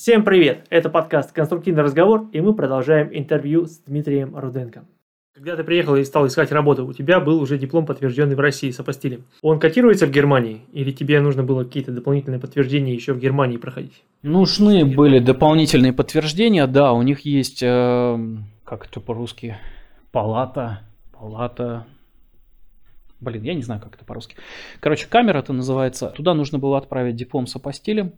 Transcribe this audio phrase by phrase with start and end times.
[0.00, 0.66] Всем привет!
[0.70, 4.86] Это подкаст «Конструктивный разговор» и мы продолжаем интервью с Дмитрием Руденко.
[5.34, 8.70] Когда ты приехал и стал искать работу, у тебя был уже диплом, подтвержденный в России
[8.70, 9.24] с апостилем.
[9.42, 14.02] Он котируется в Германии или тебе нужно было какие-то дополнительные подтверждения еще в Германии проходить?
[14.22, 18.18] Нужны были дополнительные подтверждения, да, у них есть, э,
[18.64, 19.58] как это по-русски,
[20.12, 20.80] палата,
[21.12, 21.84] палата,
[23.20, 24.36] блин, я не знаю, как это по-русски.
[24.80, 26.08] Короче, камера это называется.
[26.16, 28.14] Туда нужно было отправить диплом с апостилем,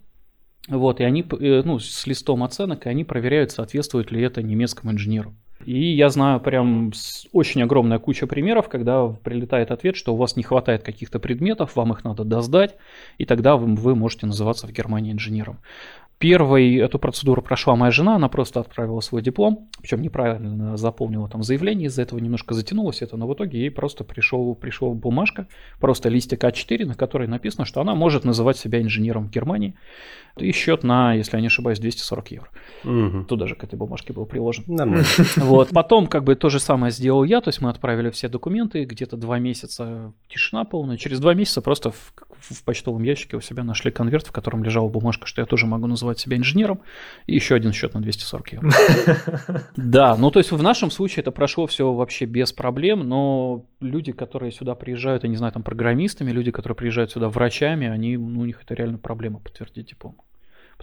[0.68, 4.92] вот, и они, э, ну, с листом оценок, и они проверяют, соответствует ли это немецкому
[4.92, 5.34] инженеру.
[5.64, 6.92] И я знаю прям
[7.32, 11.92] очень огромная куча примеров, когда прилетает ответ, что у вас не хватает каких-то предметов, вам
[11.92, 12.76] их надо доздать,
[13.18, 15.60] и тогда вы, вы можете называться в Германии инженером.
[16.22, 21.42] Первой эту процедуру прошла моя жена, она просто отправила свой диплом, причем неправильно заполнила там
[21.42, 25.48] заявление, из-за этого немножко затянулось это, но в итоге ей просто пришел, пришла бумажка,
[25.80, 29.74] просто листик А4, на которой написано, что она может называть себя инженером в Германии.
[30.36, 32.48] И счет на, если я не ошибаюсь, 240 евро.
[32.84, 33.24] Угу.
[33.24, 34.64] Туда же к этой бумажке был приложен.
[34.68, 35.04] Нормально.
[35.36, 35.70] Вот.
[35.70, 39.16] Потом как бы то же самое сделал я, то есть мы отправили все документы, где-то
[39.16, 40.96] два месяца тишина полная.
[40.96, 44.88] Через два месяца просто в, в почтовом ящике у себя нашли конверт, в котором лежала
[44.88, 46.80] бумажка, что я тоже могу называть себя инженером,
[47.26, 48.72] и еще один счет на 240 евро.
[49.76, 54.12] Да, ну то есть в нашем случае это прошло все вообще без проблем, но люди,
[54.12, 58.40] которые сюда приезжают, я не знаю, там программистами, люди, которые приезжают сюда врачами, они, ну,
[58.40, 60.16] у них это реально проблема подтвердить диплом.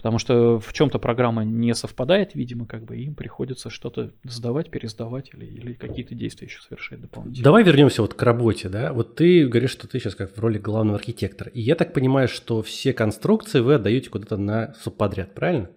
[0.00, 5.28] Потому что в чем-то программа не совпадает, видимо, как бы им приходится что-то сдавать, пересдавать
[5.34, 7.44] или, или какие-то действия еще совершать дополнительно.
[7.44, 8.94] Давай вернемся вот к работе, да.
[8.94, 11.50] Вот ты говоришь, что ты сейчас как в роли главного архитектора.
[11.50, 15.68] И я так понимаю, что все конструкции вы отдаете куда-то на субподряд, правильно?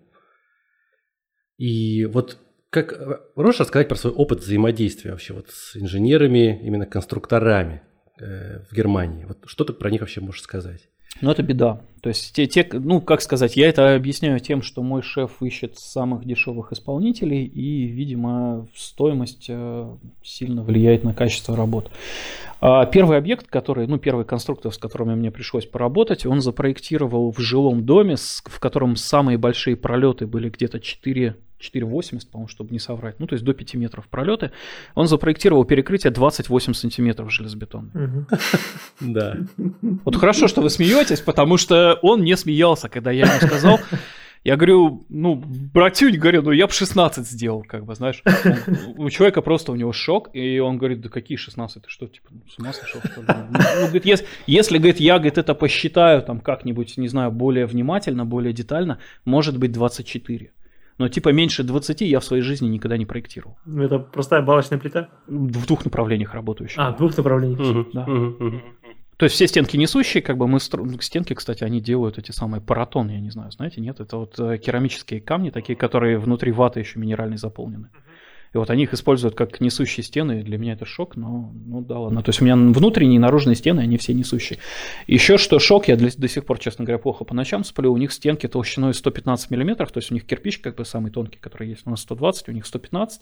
[1.58, 2.38] И вот
[2.70, 2.98] как
[3.36, 7.82] можешь рассказать про свой опыт взаимодействия вообще вот с инженерами, именно конструкторами
[8.22, 9.26] э, в Германии?
[9.26, 10.88] Вот что ты про них вообще можешь сказать?
[11.20, 11.82] Ну, это беда.
[12.04, 15.80] То есть, те, те, ну, как сказать, я это объясняю тем, что мой шеф ищет
[15.80, 19.88] самых дешевых исполнителей, и, видимо, стоимость э,
[20.22, 21.90] сильно влияет на качество работ.
[22.60, 27.40] А первый объект, который, ну, первый конструктор, с которым мне пришлось поработать, он запроектировал в
[27.40, 33.20] жилом доме, в котором самые большие пролеты были где-то 4 4,80, по-моему, чтобы не соврать,
[33.20, 34.52] ну, то есть до 5 метров пролеты,
[34.96, 37.90] он запроектировал перекрытие 28 сантиметров железобетона.
[39.00, 39.38] Да.
[40.06, 43.80] Вот хорошо, что вы смеетесь, потому что он не смеялся, когда я ему сказал,
[44.44, 48.22] я говорю, ну, братюнь, говорю, ну я бы 16 сделал, как бы, знаешь.
[48.98, 52.30] у человека просто у него шок, и он говорит, да какие 16, ты что, типа,
[52.50, 53.28] с ума сошел, что ли?
[53.28, 57.66] Ну, ну, говорит, если, если, говорит, я, говорит, это посчитаю там как-нибудь, не знаю, более
[57.66, 60.52] внимательно, более детально, может быть 24.
[60.98, 63.58] Но типа меньше 20 я в своей жизни никогда не проектировал.
[63.66, 65.10] Ну, это простая балочная плита?
[65.28, 66.84] В двух направлениях работающая.
[66.84, 67.60] А, в двух направлениях.
[67.60, 68.02] Угу, да.
[68.04, 68.62] Угу, угу.
[69.24, 70.86] То есть все стенки несущие, как бы мы стро...
[71.00, 74.58] стенки, кстати, они делают эти самые паратоны, я не знаю, знаете, нет, это вот э,
[74.58, 77.88] керамические камни такие, которые внутри ваты еще минеральной заполнены.
[78.54, 80.44] И вот они их используют как несущие стены.
[80.44, 82.22] Для меня это шок, но ну да ладно.
[82.22, 84.60] То есть у меня внутренние и наружные стены, они все несущие.
[85.08, 87.94] Еще что шок, я для, до сих пор, честно говоря, плохо по ночам сплю.
[87.94, 91.40] У них стенки толщиной 115 миллиметров, то есть у них кирпич как бы самый тонкий,
[91.40, 91.84] который есть.
[91.86, 93.22] У нас 120, у них 115.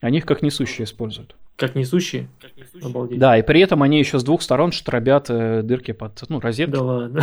[0.00, 1.34] Они их как несущие используют.
[1.60, 2.30] Как несущие?
[2.40, 2.88] Как несущие.
[2.88, 3.18] Обалдеть.
[3.18, 6.72] Да, и при этом они еще с двух сторон штробят э, дырки под ну, розетки.
[6.72, 7.20] Да ладно.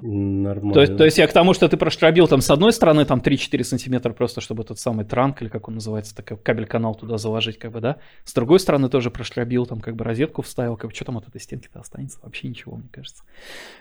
[0.00, 0.72] Нормально.
[0.72, 3.64] То, то есть я к тому, что ты проштробил там с одной стороны там 3-4
[3.64, 7.72] сантиметра просто, чтобы тот самый транк, или как он называется, такой кабель-канал туда заложить, как
[7.72, 7.96] бы, да.
[8.24, 11.28] С другой стороны тоже прошлябил, там, как бы, розетку вставил, как бы, что там от
[11.28, 12.18] этой стенки-то останется?
[12.22, 13.24] Вообще ничего, мне кажется.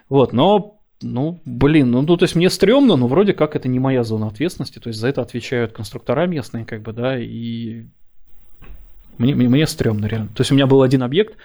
[0.10, 3.80] Вот, но ну, блин, ну, ну, то есть мне стрёмно, но вроде как это не
[3.80, 7.86] моя зона ответственности, то есть за это отвечают конструктора местные, как бы, да, и
[9.18, 10.30] мне, мне, мне стрёмно реально.
[10.30, 11.36] То есть у меня был один объект,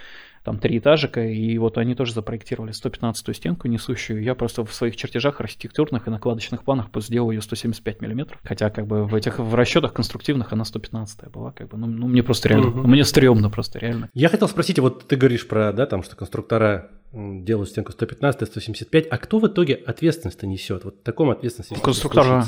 [0.45, 4.23] там три этажика, и вот они тоже запроектировали 115-ю стенку несущую.
[4.23, 8.87] Я просто в своих чертежах архитектурных и накладочных планах сделал ее 175 миллиметров, хотя как
[8.87, 12.49] бы в этих в расчетах конструктивных она 115 была, как бы, ну, ну мне просто
[12.49, 12.89] реально, угу.
[12.89, 14.11] мне стрёмно просто реально.
[14.15, 19.07] Я хотел спросить, вот ты говоришь про, да, там, что конструктора делают стенку 115, 175,
[19.11, 20.85] а кто в итоге ответственность-то несет?
[20.85, 22.45] Вот таком ответственности Конструктора.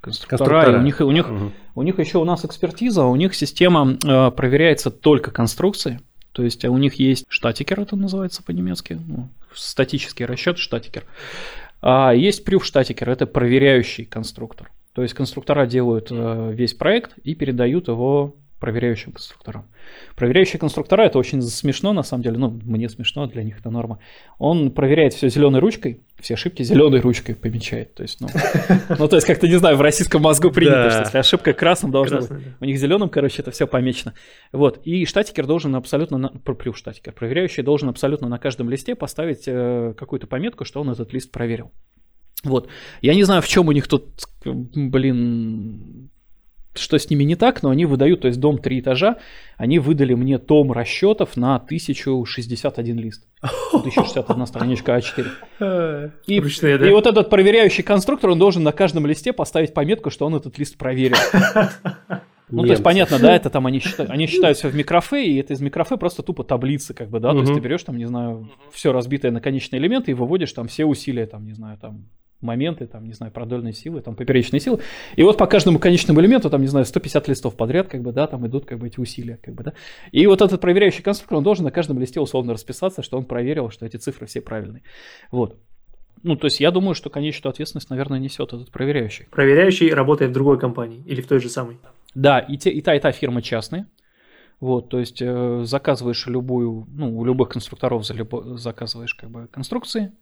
[0.00, 0.78] Конструктора.
[0.78, 1.52] У них, у, них, угу.
[1.76, 6.00] у них еще у нас экспертиза, у них система э, проверяется только конструкции,
[6.32, 11.04] то есть у них есть штатикер, это называется по-немецки, ну, статический расчет штатикер.
[11.80, 14.70] А есть прюф штатикер, это проверяющий конструктор.
[14.94, 19.64] То есть конструктора делают э, весь проект и передают его проверяющим конструкторам.
[20.14, 23.98] Проверяющие конструктора это очень смешно, на самом деле, ну, мне смешно, для них это норма.
[24.38, 27.92] Он проверяет все зеленой ручкой, все ошибки зеленой ручкой помечает.
[27.94, 28.28] То есть, ну,
[29.00, 32.20] ну то есть, как-то, не знаю, в российском мозгу принято, что если ошибка красным должна
[32.20, 32.30] быть.
[32.60, 34.14] У них зеленым, короче, это все помечено.
[34.52, 34.80] Вот.
[34.84, 40.28] И штатикер должен абсолютно, плюс штатикер, проверяющий должен абсолютно на каждом листе поставить э, какую-то
[40.28, 41.72] пометку, что он этот лист проверил.
[42.44, 42.68] Вот.
[43.00, 44.04] Я не знаю, в чем у них тут,
[44.44, 46.11] блин,
[46.74, 49.18] что с ними не так, но они выдают, то есть дом три этажа,
[49.56, 53.26] они выдали мне том расчетов на 1061 лист.
[53.40, 56.10] 1061 страничка А4.
[56.26, 56.88] И, Ручные, да?
[56.88, 60.58] и вот этот проверяющий конструктор, он должен на каждом листе поставить пометку, что он этот
[60.58, 61.16] лист проверил.
[62.52, 65.36] Ну, то есть, понятно, да, это там они считают, они считают все в микрофе, и
[65.36, 68.04] это из микрофе просто тупо таблицы, как бы, да, то есть ты берешь там, не
[68.04, 72.08] знаю, все разбитое на конечные элементы и выводишь там все усилия, там, не знаю, там,
[72.42, 74.80] моменты, там, не знаю, продольные силы, там, поперечные силы.
[75.16, 78.26] И вот по каждому конечному элементу, там, не знаю, 150 листов подряд, как бы, да,
[78.26, 79.72] там идут, как бы, эти усилия, как бы, да.
[80.10, 83.70] И вот этот проверяющий конструктор, он должен на каждом листе условно расписаться, что он проверил,
[83.70, 84.82] что эти цифры все правильные.
[85.30, 85.56] Вот.
[86.22, 89.26] Ну, то есть я думаю, что конечную ответственность, наверное, несет этот проверяющий.
[89.30, 91.78] Проверяющий работает в другой компании или в той же самой?
[92.14, 93.86] Да, и, те, и та, и та фирма частные.
[94.60, 99.48] Вот, то есть э, заказываешь любую, ну, у любых конструкторов за любо, заказываешь как бы
[99.48, 100.12] конструкции,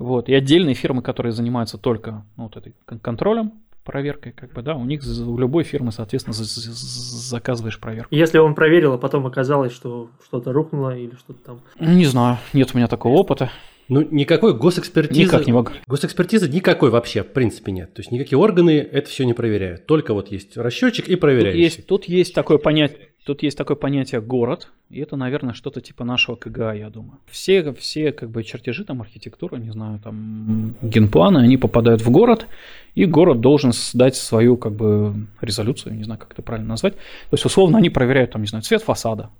[0.00, 0.30] вот.
[0.30, 3.52] И отдельные фирмы, которые занимаются только ну, вот этой контролем,
[3.84, 8.14] проверкой, как бы, да, у них у любой фирмы, соответственно, заказываешь проверку.
[8.14, 11.60] Если он проверил, а потом оказалось, что что-то рухнуло или что-то там.
[11.78, 13.50] Не знаю, нет у меня такого опыта.
[13.88, 15.20] Ну, никакой госэкспертизы...
[15.20, 15.72] Никак не могу.
[15.86, 17.92] Госэкспертизы никакой вообще, в принципе, нет.
[17.92, 19.86] То есть никакие органы это все не проверяют.
[19.86, 21.58] Только вот есть расчетчик и проверяющий.
[21.58, 25.80] Тут есть, тут есть такое понятие, Тут есть такое понятие город, и это, наверное, что-то
[25.80, 27.20] типа нашего КГА, я думаю.
[27.30, 32.48] Все, все как бы чертежи, там архитектура, не знаю, там генпланы, они попадают в город,
[32.96, 36.94] и город должен создать свою как бы резолюцию, не знаю, как это правильно назвать.
[36.94, 39.30] То есть, условно, они проверяют, там, не знаю, цвет фасада,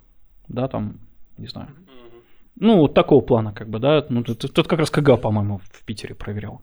[0.47, 1.01] да, там,
[1.37, 1.71] не знаю.
[2.61, 4.07] Ну, вот такого плана, как бы, да.
[4.09, 6.63] Ну, тут, тут как раз КГА, по-моему, в Питере проверял.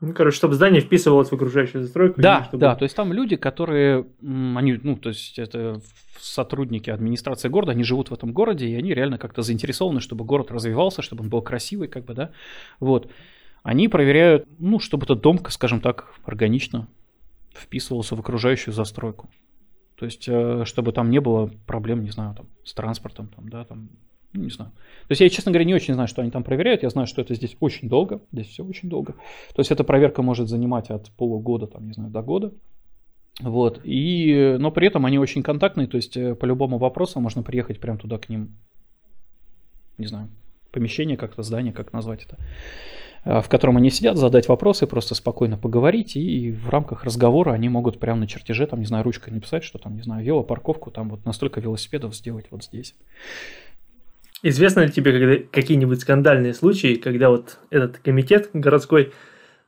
[0.00, 2.20] Ну, короче, чтобы здание вписывалось в окружающую застройку.
[2.20, 2.60] Да, чтобы...
[2.60, 5.80] да, то есть там люди, которые, они, ну, то есть это
[6.20, 10.52] сотрудники администрации города, они живут в этом городе, и они реально как-то заинтересованы, чтобы город
[10.52, 12.30] развивался, чтобы он был красивый, как бы, да,
[12.80, 13.10] вот.
[13.64, 16.86] Они проверяют, ну, чтобы этот дом, скажем так, органично
[17.52, 19.28] вписывался в окружающую застройку.
[19.96, 23.64] То есть, э, чтобы там не было проблем, не знаю, там, с транспортом, там, да,
[23.64, 23.90] там,
[24.32, 24.70] не знаю.
[25.08, 26.82] То есть я, честно говоря, не очень знаю, что они там проверяют.
[26.82, 28.20] Я знаю, что это здесь очень долго.
[28.32, 29.14] Здесь все очень долго.
[29.54, 32.52] То есть эта проверка может занимать от полугода, там, не знаю, до года.
[33.40, 33.80] Вот.
[33.84, 37.80] И, но при этом они очень контактные, то есть э, по любому вопросу можно приехать
[37.80, 38.56] прямо туда к ним,
[39.96, 40.28] не знаю,
[40.72, 42.36] помещение как-то, здание, как назвать это,
[43.24, 47.68] э, в котором они сидят, задать вопросы, просто спокойно поговорить, и в рамках разговора они
[47.68, 51.08] могут прямо на чертеже, там, не знаю, ручкой написать, что там, не знаю, велопарковку, там
[51.08, 52.96] вот настолько велосипедов сделать вот здесь.
[54.42, 59.12] Известно ли тебе какие-нибудь скандальные случаи, когда вот этот комитет городской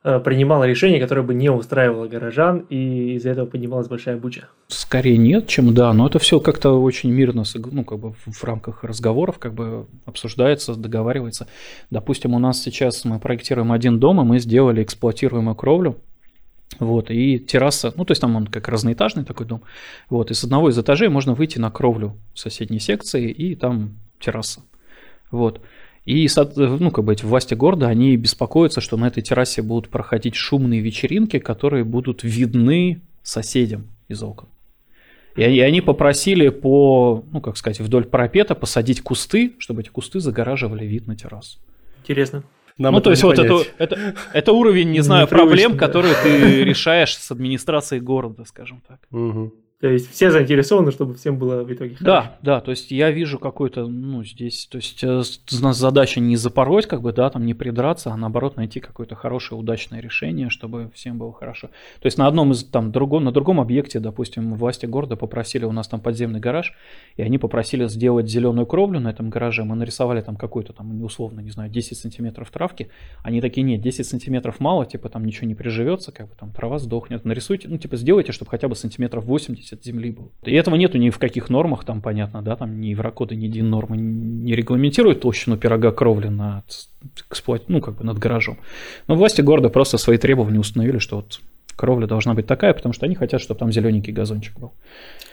[0.04, 4.48] э, принимал решение, которое бы не устраивало горожан, и из-за этого поднималась большая буча?
[4.68, 8.84] Скорее нет, чем да, но это все как-то очень мирно, ну, как бы в рамках
[8.84, 11.48] разговоров как бы обсуждается, договаривается.
[11.90, 15.96] Допустим, у нас сейчас мы проектируем один дом, и мы сделали эксплуатируемую кровлю,
[16.78, 19.62] вот, и терраса, ну, то есть там он как разноэтажный такой дом.
[20.08, 24.62] Вот, и с одного из этажей можно выйти на кровлю соседней секции, и там терраса.
[25.30, 25.60] Вот.
[26.06, 30.34] И, ну, как бы эти власти города, они беспокоятся, что на этой террасе будут проходить
[30.34, 34.48] шумные вечеринки, которые будут видны соседям из окон.
[35.36, 40.84] И они попросили по, ну, как сказать, вдоль парапета посадить кусты, чтобы эти кусты загораживали
[40.84, 41.58] вид на террасу.
[42.02, 42.42] Интересно.
[42.80, 47.14] Нам ну, то есть вот это, это, это уровень, не знаю, проблем, которые ты решаешь
[47.14, 49.00] с администрацией города, скажем так.
[49.10, 49.52] Угу.
[49.80, 52.04] То есть все заинтересованы, чтобы всем было в итоге хорошо.
[52.04, 56.20] Да, да, то есть я вижу какой-то, ну, здесь, то есть э, у нас задача
[56.20, 60.50] не запороть, как бы, да, там не придраться, а наоборот найти какое-то хорошее, удачное решение,
[60.50, 61.68] чтобы всем было хорошо.
[62.00, 65.72] То есть на одном из, там, другом, на другом объекте, допустим, власти города попросили, у
[65.72, 66.74] нас там подземный гараж,
[67.16, 71.40] и они попросили сделать зеленую кровлю на этом гараже, мы нарисовали там какой-то там, условно,
[71.40, 72.90] не знаю, 10 сантиметров травки,
[73.22, 76.78] они такие, нет, 10 сантиметров мало, типа там ничего не приживется, как бы там трава
[76.78, 80.32] сдохнет, нарисуйте, ну, типа сделайте, чтобы хотя бы сантиметров 80 от земли был.
[80.44, 83.64] И этого нету ни в каких нормах, там понятно, да, там ни Еврокоды, ни DIN
[83.64, 86.64] нормы не регламентируют толщину пирога кровли над,
[87.28, 87.68] эксплуат...
[87.68, 88.58] ну, как бы над гаражом.
[89.06, 91.40] Но власти города просто свои требования установили, что вот
[91.76, 94.72] кровля должна быть такая, потому что они хотят, чтобы там зелененький газончик был.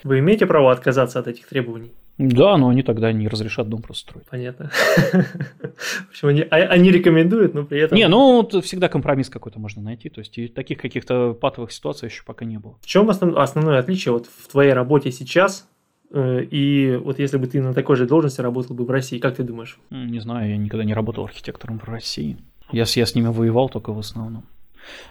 [0.03, 1.91] Вы имеете право отказаться от этих требований?
[2.17, 4.27] Да, но они тогда не разрешат дом просто строить.
[4.27, 4.71] Понятно.
[4.71, 7.95] В общем, они, а, они рекомендуют, но при этом...
[7.95, 10.09] Не, ну всегда компромисс какой-то можно найти.
[10.09, 12.75] То есть и таких каких-то патовых ситуаций еще пока не было.
[12.81, 15.67] В чем основ, основное отличие вот в твоей работе сейчас
[16.11, 19.35] э, и вот если бы ты на такой же должности работал бы в России, как
[19.35, 19.77] ты думаешь?
[19.91, 22.37] Не знаю, я никогда не работал архитектором в России.
[22.71, 24.43] Я, я с ними воевал только в основном.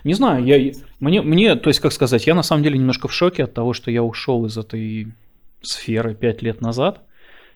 [0.05, 3.13] Не знаю, я, мне, мне, то есть, как сказать, я на самом деле немножко в
[3.13, 5.09] шоке от того, что я ушел из этой
[5.67, 7.01] сферы пять лет назад.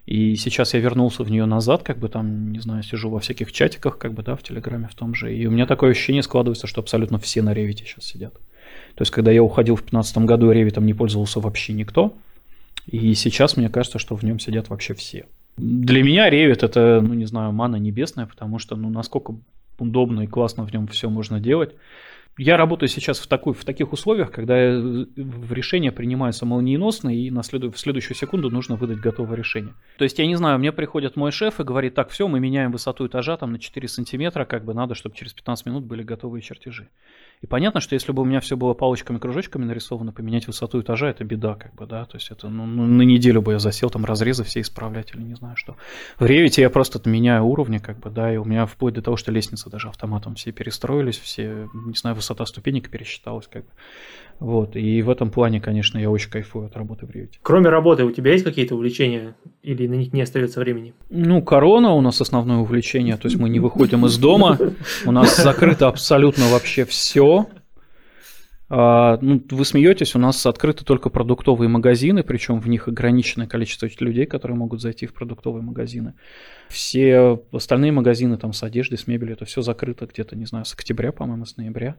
[0.07, 3.53] И сейчас я вернулся в нее назад, как бы там, не знаю, сижу во всяких
[3.53, 5.35] чатиках, как бы, да, в Телеграме в том же.
[5.35, 8.35] И у меня такое ощущение складывается, что абсолютно все на Ревите сейчас сидят.
[8.95, 12.15] То есть, когда я уходил в 2015 году, Ревитом не пользовался вообще никто.
[12.87, 15.27] И сейчас мне кажется, что в нем сидят вообще все.
[15.57, 19.35] Для меня Revit это, ну не знаю, мана небесная, потому что, ну, насколько
[19.79, 21.75] удобно и классно в нем все можно делать.
[22.43, 27.71] Я работаю сейчас в, такой, в таких условиях, когда решение принимается молниеносно, и на следу,
[27.71, 29.75] в следующую секунду нужно выдать готовое решение.
[29.99, 32.73] То есть, я не знаю, мне приходит мой шеф и говорит, так, все, мы меняем
[32.73, 36.41] высоту этажа там на 4 сантиметра, как бы надо, чтобы через 15 минут были готовые
[36.41, 36.89] чертежи.
[37.41, 41.25] И понятно, что если бы у меня все было палочками-кружочками нарисовано, поменять высоту этажа, это
[41.25, 44.05] беда, как бы, да, то есть это, ну, ну на неделю бы я засел, там,
[44.05, 45.77] разрезы все исправлять или не знаю что.
[46.19, 49.17] В Revit я просто меняю уровни, как бы, да, и у меня вплоть до того,
[49.17, 53.71] что лестницы даже автоматом все перестроились, все, не знаю, высота ступенек пересчиталась, как бы.
[54.39, 57.33] Вот, и в этом плане, конечно, я очень кайфую от работы в Revit.
[57.43, 60.95] Кроме работы, у тебя есть какие-то увлечения или на них не остается времени?
[61.11, 64.59] Ну, корона у нас основное увлечение, то есть мы не выходим из дома,
[65.07, 67.30] у нас закрыто абсолютно вообще все.
[68.73, 73.89] А, ну, вы смеетесь, у нас открыты только продуктовые магазины, причем в них ограниченное количество
[73.99, 76.15] людей, которые могут зайти в продуктовые магазины.
[76.69, 80.73] Все остальные магазины там с одеждой, с мебелью, это все закрыто где-то, не знаю, с
[80.73, 81.97] октября, по-моему, с ноября.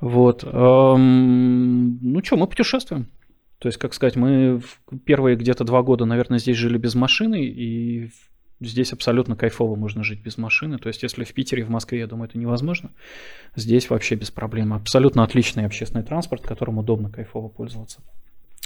[0.00, 0.44] Вот.
[0.44, 3.08] Ну что, мы путешествуем.
[3.58, 4.62] То есть, как сказать, мы
[5.04, 8.10] первые где-то два года, наверное, здесь жили без машины, и
[8.60, 10.78] здесь абсолютно кайфово можно жить без машины.
[10.78, 12.90] То есть, если в Питере, в Москве, я думаю, это невозможно,
[13.56, 14.72] здесь вообще без проблем.
[14.72, 18.00] Абсолютно отличный общественный транспорт, которым удобно, кайфово пользоваться.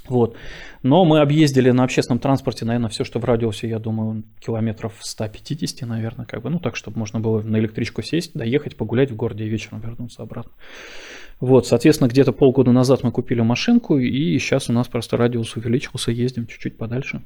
[0.06, 0.36] Вот.
[0.82, 5.88] Но мы объездили на общественном транспорте, наверное, все, что в радиусе, я думаю, километров 150,
[5.88, 9.44] наверное, как бы, ну, так, чтобы можно было на электричку сесть, доехать, погулять в городе
[9.44, 10.52] и вечером вернуться обратно.
[11.40, 16.12] Вот, соответственно, где-то полгода назад мы купили машинку, и сейчас у нас просто радиус увеличился,
[16.12, 17.22] ездим чуть-чуть подальше.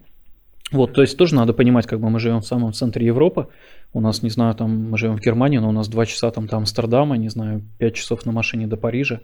[0.71, 3.49] Вот, то есть тоже надо понимать, как бы мы живем в самом центре Европы,
[3.95, 6.47] у нас, не знаю, там мы живем в Германии, но у нас 2 часа там
[6.47, 9.21] до Амстердама, не знаю, 5 часов на машине до Парижа,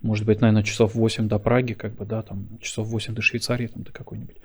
[0.00, 3.66] может быть, наверное, часов 8 до Праги, как бы, да, там, часов 8 до Швейцарии,
[3.66, 4.36] там, до какой-нибудь.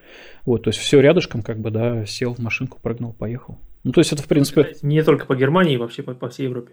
[0.46, 3.60] Вот, то есть все рядышком, как бы, да, сел в машинку, прыгнул, поехал.
[3.84, 4.76] Ну, то есть это, в принципе...
[4.82, 6.72] Не только по Германии, вообще по, по всей Европе.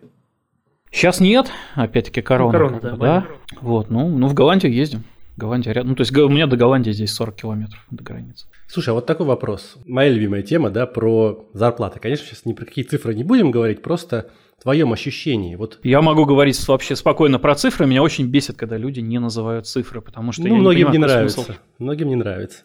[0.90, 2.58] Сейчас нет, опять-таки корона.
[2.58, 3.26] Ну, корона да, да.
[3.60, 5.04] Вот, ну, ну, в Голландию ездим.
[5.38, 5.90] Голландия рядом.
[5.90, 8.46] Ну, то есть у меня до Голландии здесь 40 километров до границы.
[8.66, 9.76] Слушай, а вот такой вопрос.
[9.86, 12.00] Моя любимая тема, да, про зарплаты.
[12.00, 14.30] Конечно, сейчас ни про какие цифры не будем говорить, просто
[14.60, 15.54] твоем ощущении?
[15.54, 15.78] Вот...
[15.82, 17.86] Я могу говорить вообще спокойно про цифры.
[17.86, 20.98] Меня очень бесит, когда люди не называют цифры, потому что ну, многим не, понимаю, не
[20.98, 21.40] нравится.
[21.42, 21.60] Смысл.
[21.78, 22.58] Многим не нравится.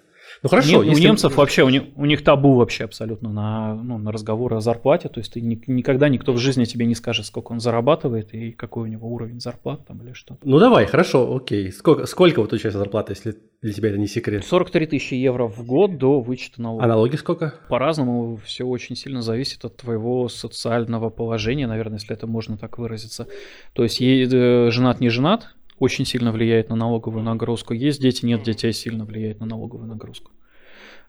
[0.43, 0.83] Ну хорошо.
[0.83, 1.01] Нет, если...
[1.01, 4.59] У немцев вообще, у них, у них табу вообще абсолютно на, ну, на разговоры о
[4.59, 5.07] зарплате.
[5.07, 8.51] То есть ты ни, никогда никто в жизни тебе не скажет, сколько он зарабатывает и
[8.51, 10.37] какой у него уровень зарплат там или что.
[10.43, 11.71] Ну давай, хорошо, окей.
[11.71, 14.45] Сколько, сколько вот у тебя зарплата, если для тебя это не секрет?
[14.45, 16.83] 43 тысячи евро в год до вычета налогов.
[16.83, 17.53] А налоги сколько?
[17.69, 23.27] По-разному, все очень сильно зависит от твоего социального положения, наверное, если это можно так выразиться.
[23.71, 27.73] То есть э, женат, не женат, очень сильно влияет на налоговую нагрузку.
[27.73, 30.31] Есть дети, нет детей, сильно влияет на налоговую нагрузку.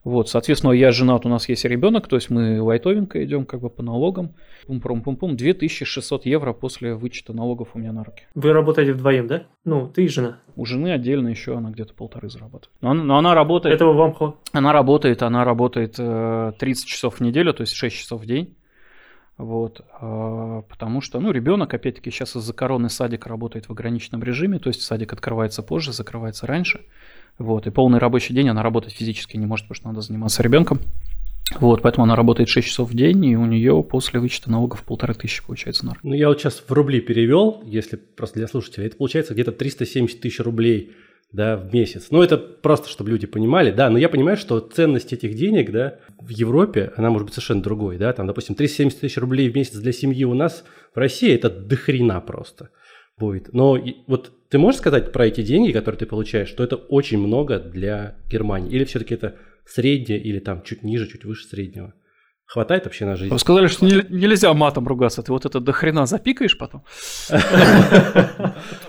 [0.04, 3.70] Вот, соответственно, я женат, у нас есть ребенок, то есть мы лайтовенько идем как бы
[3.70, 4.34] по налогам.
[4.66, 8.24] Пум-пум-пум-пум, 2600 евро после вычета налогов у меня на руки.
[8.34, 9.44] Вы работаете вдвоем, да?
[9.64, 10.38] Ну, ты и жена.
[10.56, 12.70] У жены отдельно еще она где-то полторы зарабатывает.
[12.82, 13.74] Но она, но она работает...
[13.74, 14.36] Этого вам хватит?
[14.52, 18.54] Она работает, она работает 30 э, часов в неделю, то есть 6 часов в день.
[19.36, 24.60] Вот, а, потому что, ну, ребенок, опять-таки, сейчас из-за короны садик работает в ограниченном режиме,
[24.60, 26.82] то есть садик открывается позже, закрывается раньше.
[27.38, 30.78] Вот, и полный рабочий день она работать физически не может, потому что надо заниматься ребенком.
[31.58, 35.14] Вот, поэтому она работает 6 часов в день, и у нее после вычета налогов полторы
[35.14, 38.96] тысячи получается на Ну, я вот сейчас в рубли перевел, если просто для слушателей, это
[38.96, 40.92] получается где-то 370 тысяч рублей
[41.34, 42.06] да, в месяц.
[42.10, 45.98] Ну, это просто, чтобы люди понимали, да, но я понимаю, что ценность этих денег, да,
[46.20, 49.76] в Европе, она может быть совершенно другой, да, там, допустим, 370 тысяч рублей в месяц
[49.76, 50.64] для семьи у нас
[50.94, 52.70] в России это дохрена просто
[53.18, 53.52] будет.
[53.52, 53.76] Но
[54.06, 58.16] вот ты можешь сказать про эти деньги, которые ты получаешь, что это очень много для
[58.30, 58.72] Германии?
[58.72, 59.34] Или все-таки это
[59.66, 61.94] среднее, или там чуть ниже, чуть выше среднего?
[62.54, 63.32] Хватает вообще на жизнь?
[63.32, 65.24] Вы сказали, что нельзя матом ругаться.
[65.24, 66.84] Ты вот это до хрена запикаешь потом?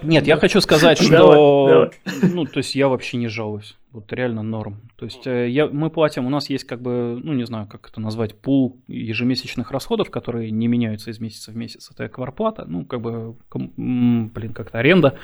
[0.04, 1.90] Нет, я хочу сказать, что...
[2.22, 3.76] Ну, то есть я вообще не жалуюсь.
[3.92, 4.82] Вот реально норм.
[4.98, 7.90] То есть э, я, мы платим, у нас есть как бы, ну не знаю, как
[7.90, 11.90] это назвать, пул ежемесячных расходов, которые не меняются из месяца в месяц.
[11.92, 15.18] Это кварплата, ну как бы, блин, как-то аренда,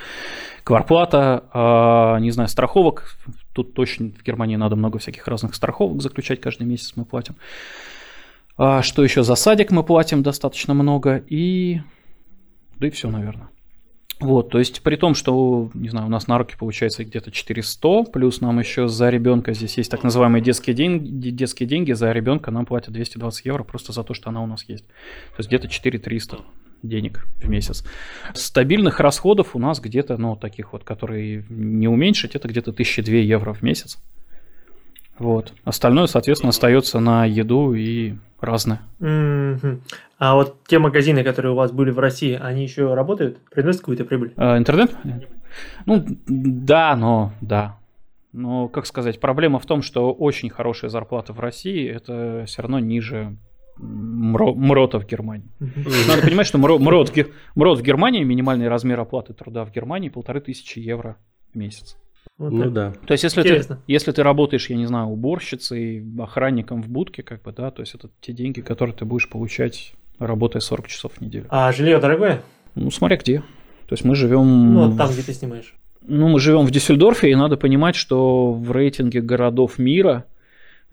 [0.64, 3.14] кварплата, а, не знаю, страховок.
[3.54, 7.36] Тут точно в Германии надо много всяких разных страховок заключать каждый месяц мы платим.
[8.64, 11.82] А что еще за садик мы платим достаточно много и...
[12.78, 13.50] Да и все, наверное.
[14.20, 18.04] Вот, то есть при том, что, не знаю, у нас на руки получается где-то 400,
[18.14, 22.52] плюс нам еще за ребенка здесь есть так называемые детские деньги, детские деньги, за ребенка
[22.52, 24.86] нам платят 220 евро просто за то, что она у нас есть.
[24.86, 26.42] То есть где-то 4300
[26.84, 27.84] денег в месяц.
[28.36, 33.54] Стабильных расходов у нас где-то, ну, таких вот, которые не уменьшить, это где-то 1002 евро
[33.54, 33.98] в месяц.
[35.22, 35.54] Вот.
[35.64, 38.82] Остальное, соответственно, остается на еду и разное.
[40.18, 43.38] А вот те магазины, которые у вас были в России, они еще работают?
[43.52, 44.34] Приносят какую-то прибыль?
[44.36, 44.96] А, интернет?
[45.86, 47.78] Ну, да, но да.
[48.34, 52.80] Но, как сказать, проблема в том, что очень хорошая зарплата в России, это все равно
[52.80, 53.36] ниже
[53.78, 55.52] МРО, МРОТа в Германии.
[55.60, 57.14] Надо понимать, что МРО, МРОТ,
[57.54, 61.18] МРОТ в Германии, минимальный размер оплаты труда в Германии полторы тысячи евро
[61.54, 61.98] в месяц.
[62.42, 62.74] Вот Ну так.
[62.74, 62.94] да.
[63.06, 67.44] То есть, если ты, если ты работаешь, я не знаю, уборщицей, охранником в будке, как
[67.44, 71.22] бы, да, то есть это те деньги, которые ты будешь получать, работая 40 часов в
[71.22, 71.46] неделю.
[71.50, 72.42] А жилье дорогое?
[72.74, 73.42] Ну, смотря где.
[73.86, 74.74] То есть мы живем...
[74.74, 75.76] Ну, вот там, где ты снимаешь.
[76.02, 80.26] Ну, мы живем в Дюссельдорфе, и надо понимать, что в рейтинге городов мира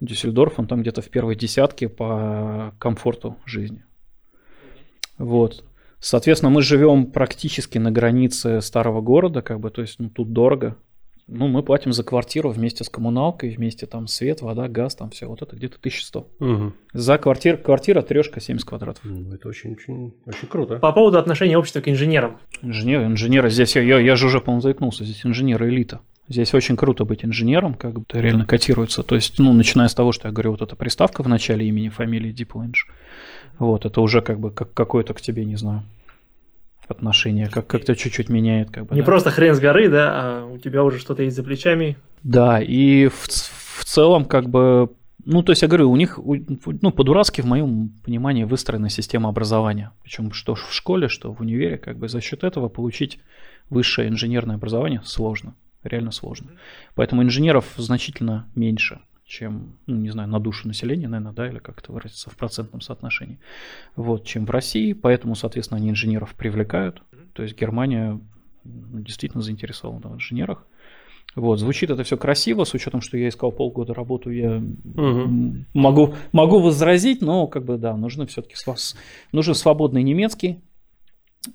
[0.01, 3.83] Дюссельдорф, он там где-то в первой десятке по комфорту жизни.
[5.17, 5.63] Вот.
[5.99, 10.75] Соответственно, мы живем практически на границе старого города, как бы, то есть, ну, тут дорого.
[11.31, 15.27] Ну, мы платим за квартиру вместе с коммуналкой, вместе там свет, вода, газ, там все.
[15.27, 16.27] Вот это где-то 1100.
[16.39, 16.73] Мгм.
[16.93, 19.03] За квартир, квартира трешка 70 квадратов.
[19.03, 20.77] Ну, Это очень, очень, очень круто.
[20.77, 22.39] По поводу отношения общества к инженерам.
[22.63, 26.01] Инженер, инженеры здесь, я, я, я же уже, по-моему, заикнулся, здесь инженеры элита.
[26.27, 29.01] Здесь очень круто быть инженером, как бы это реально котируется.
[29.01, 31.89] То есть, ну, начиная с того, что я говорю, вот эта приставка в начале имени,
[31.89, 32.71] фамилии Deep
[33.57, 35.83] Вот, это уже как бы как какое-то к тебе, не знаю,
[36.89, 38.71] отношение, как, как-то чуть-чуть меняет.
[38.71, 39.05] Как бы, Не да.
[39.05, 41.97] просто хрен с горы, да, а у тебя уже что-то есть за плечами.
[42.23, 44.89] Да, и в, в целом, как бы,
[45.25, 49.91] ну, то есть я говорю, у них, ну, по-дурацки, в моем понимании, выстроена система образования.
[50.03, 53.19] Причем что в школе, что в универе, как бы за счет этого получить
[53.69, 56.51] высшее инженерное образование сложно, реально сложно.
[56.95, 61.79] Поэтому инженеров значительно меньше, чем, ну, не знаю, на душу населения, наверное, да, или как
[61.79, 63.39] это выразиться в процентном соотношении,
[63.95, 64.93] вот, чем в России.
[64.93, 67.03] Поэтому, соответственно, они инженеров привлекают.
[67.33, 68.19] То есть Германия
[68.65, 70.65] действительно заинтересована в инженерах.
[71.35, 76.15] Вот, звучит это все красиво, с учетом, что я искал полгода работу, я м, могу,
[76.31, 78.55] могу возразить, но как бы да, нужно все-таки
[79.31, 80.59] нужен свободный немецкий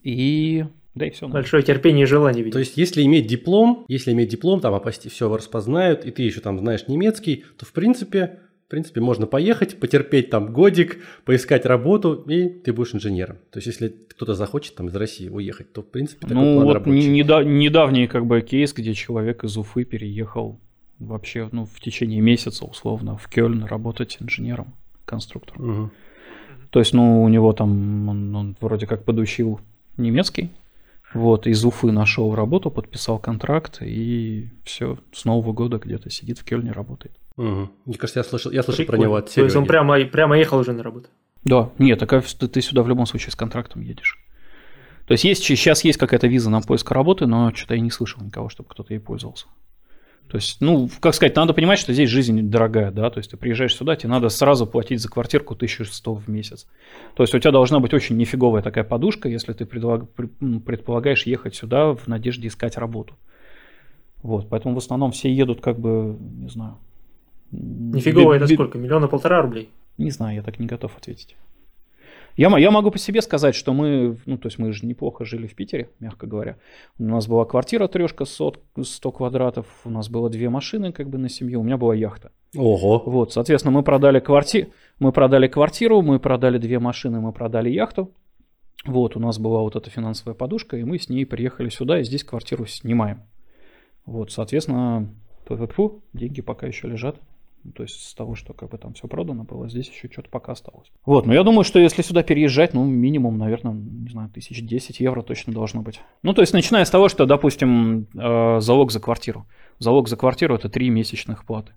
[0.04, 1.28] и да и все.
[1.28, 2.52] Большое терпение и желание, видимо.
[2.52, 6.40] То есть, если иметь диплом, если иметь диплом, там опасти все распознают, и ты еще
[6.40, 12.14] там знаешь немецкий, то в принципе, в принципе, можно поехать, потерпеть там годик, поискать работу,
[12.28, 13.36] и ты будешь инженером.
[13.50, 16.64] То есть, если кто-то захочет там из России уехать, то в принципе такой Ну план
[16.66, 17.08] вот рабочий.
[17.08, 20.58] не- неда- недавний как бы кейс, где человек из Уфы переехал
[21.00, 25.70] вообще ну, в течение месяца условно в Кёльн работать инженером, конструктором.
[25.70, 25.90] Мгм.
[26.70, 29.60] То есть, ну, у него там, он, он вроде как подучил
[29.96, 30.50] немецкий,
[31.14, 36.44] вот, из Уфы нашел работу, подписал контракт, и все, с Нового года где-то сидит в
[36.44, 37.16] Кельне, работает.
[37.36, 37.70] Мгм.
[37.84, 39.68] Мне кажется, я слышал, я слышал про него от То есть он Сереги.
[39.68, 41.08] прямо, прямо ехал уже на работу.
[41.44, 44.18] Да, нет, так ты, ты сюда в любом случае с контрактом едешь.
[45.06, 48.22] То есть, есть сейчас есть какая-то виза на поиск работы, но что-то я не слышал
[48.22, 49.46] никого, чтобы кто-то ей пользовался.
[50.28, 53.36] То есть, ну, как сказать, надо понимать, что здесь жизнь дорогая, да, то есть ты
[53.36, 56.66] приезжаешь сюда, тебе надо сразу платить за квартирку 1100 в месяц.
[57.14, 61.94] То есть у тебя должна быть очень нифиговая такая подушка, если ты предполагаешь ехать сюда
[61.94, 63.14] в надежде искать работу.
[64.22, 66.78] Вот, поэтому в основном все едут как бы, не знаю.
[67.52, 68.78] Нифигово, бе- это сколько?
[68.78, 69.68] Миллиона полтора рублей?
[69.98, 71.36] не знаю, я так не готов ответить.
[72.36, 75.46] Я, я могу по себе сказать, что мы, ну, то есть мы же неплохо жили
[75.46, 76.56] в Питере, мягко говоря.
[76.98, 81.18] У нас была квартира трешка 100, 100 квадратов, у нас было две машины как бы
[81.18, 82.32] на семью, у меня была яхта.
[82.56, 83.02] Ого.
[83.06, 84.72] Вот, соответственно, мы продали, кварти...
[84.98, 88.12] мы продали квартиру, мы продали две машины, мы продали яхту.
[88.84, 92.04] Вот, у нас была вот эта финансовая подушка, и мы с ней приехали сюда, и
[92.04, 93.22] здесь квартиру снимаем.
[94.06, 95.08] Вот, соответственно,
[96.12, 97.16] деньги пока еще лежат.
[97.72, 100.52] То есть с того, что как бы там все продано было, здесь еще что-то пока
[100.52, 100.92] осталось.
[101.06, 105.00] Вот, но я думаю, что если сюда переезжать, ну, минимум, наверное, не знаю, тысяч 10
[105.00, 106.00] евро точно должно быть.
[106.22, 109.46] Ну, то есть начиная с того, что, допустим, э, залог за квартиру.
[109.78, 111.72] Залог за квартиру– это три месячных платы.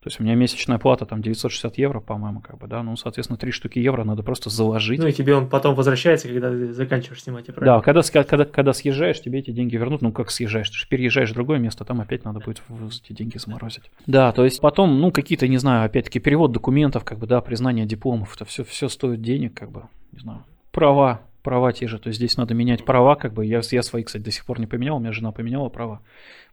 [0.00, 3.36] То есть у меня месячная плата там 960 евро, по-моему, как бы, да, ну, соответственно,
[3.36, 5.00] три штуки евро надо просто заложить.
[5.00, 7.78] Ну и тебе он потом возвращается, когда ты заканчиваешь снимать, правильно?
[7.78, 10.00] Да, когда, когда, когда съезжаешь, тебе эти деньги вернут.
[10.00, 10.70] Ну, как съезжаешь?
[10.70, 12.62] Ты же переезжаешь в другое место, там опять надо будет
[13.04, 13.90] эти деньги заморозить.
[14.06, 17.84] Да, то есть потом, ну, какие-то, не знаю, опять-таки перевод документов, как бы, да, признание
[17.84, 19.82] дипломов, это все, все стоит денег, как бы,
[20.12, 20.44] не знаю.
[20.70, 21.98] Права, права те же.
[21.98, 23.44] То есть здесь надо менять права, как бы.
[23.46, 26.00] Я, я свои, кстати, до сих пор не поменял, у меня жена поменяла права.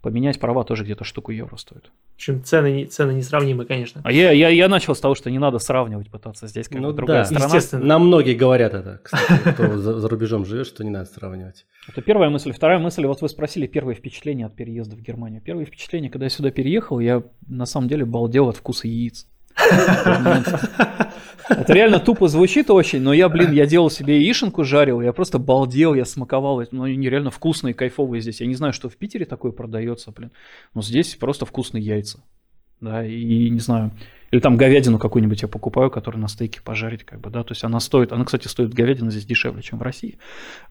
[0.02, 1.91] Поменять права тоже где-то штуку евро стоит.
[2.12, 4.02] В общем, цены, цены несравнимы, конечно.
[4.04, 6.89] А я, я, я начал с того, что не надо сравнивать, пытаться здесь как Ну
[6.89, 7.45] бы другая да, страна.
[7.45, 7.86] естественно.
[7.86, 11.65] Нам многие говорят это, кстати, кто за, за рубежом живет, что не надо сравнивать.
[11.88, 12.52] Это первая мысль.
[12.52, 15.41] Вторая мысль, вот вы спросили первое впечатление от переезда в Германию.
[15.41, 19.28] Первое впечатление, когда я сюда переехал, я на самом деле балдел от вкуса яиц.
[21.48, 25.38] Это реально тупо звучит очень, но я, блин, я делал себе яишенку, жарил, я просто
[25.38, 28.41] балдел, я смаковал, ну, они реально вкусные, кайфовые здесь.
[28.41, 30.32] Я не знаю, что в Питере такое продается, блин,
[30.74, 32.20] но здесь просто вкусные яйца.
[32.82, 33.92] Да, и не знаю,
[34.36, 37.64] или там говядину какую-нибудь я покупаю, которую на стейке пожарить, как бы, да, то есть
[37.64, 40.18] она стоит, она, кстати, стоит говядина здесь дешевле, чем в России,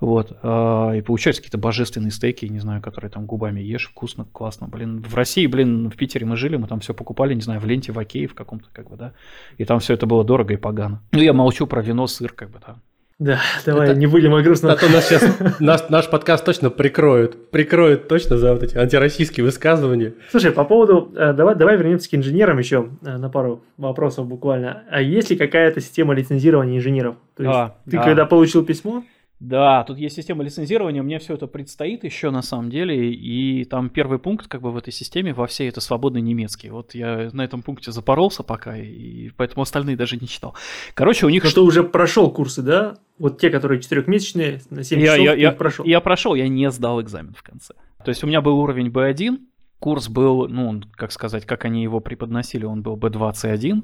[0.01, 4.69] вот, а, и получаются какие-то божественные стейки, не знаю, которые там губами ешь, вкусно, классно,
[4.69, 7.65] блин, в России, блин, в Питере мы жили, мы там все покупали, не знаю, в
[7.65, 9.15] ленте, в Окее, в каком-то, как бы, да,
[9.57, 11.03] и там все это было дорого и погано.
[11.13, 12.77] Ну, я молчу про вино, сыр, как бы, да.
[13.21, 14.73] Да, давай Это- не будем о грустном.
[14.73, 15.25] А то нас сейчас
[15.61, 17.51] наш, наш подкаст точно прикроют.
[17.51, 20.15] Прикроют точно за вот эти антироссийские высказывания.
[20.33, 24.83] Слушай, по поводу, э, давай, давай вернемся к инженерам еще э, на пару вопросов буквально.
[24.91, 27.15] А есть ли какая-то система лицензирования инженеров?
[27.37, 28.03] То есть Да, ты да.
[28.03, 29.05] когда получил письмо,
[29.41, 33.91] Да, тут есть система лицензирования, мне все это предстоит еще на самом деле, и там
[33.91, 36.71] первый пункт как бы в этой системе во всей это свободный немецкий.
[36.71, 40.55] Вот я на этом пункте запоролся пока, и поэтому остальные даже не читал.
[40.95, 41.45] Короче, у них...
[41.45, 42.97] но ты уже прошел курсы, да?
[43.19, 45.85] Вот те, которые четырехмесячные, на 7 Я, часов, я, я, прошел.
[45.85, 47.75] я прошел, я не сдал экзамен в конце.
[48.05, 49.39] То есть у меня был уровень B1,
[49.79, 53.83] курс был, ну, как сказать, как они его преподносили, он был B2, C1.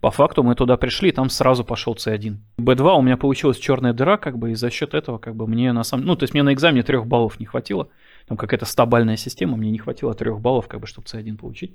[0.00, 2.36] По факту мы туда пришли, и там сразу пошел C1.
[2.58, 5.72] B2 у меня получилась черная дыра, как бы, и за счет этого, как бы, мне
[5.72, 6.06] на самом...
[6.06, 7.88] Ну, то есть мне на экзамене трех баллов не хватило.
[8.28, 11.74] Там какая-то стабальная система, мне не хватило трех баллов, как бы, чтобы C1 получить.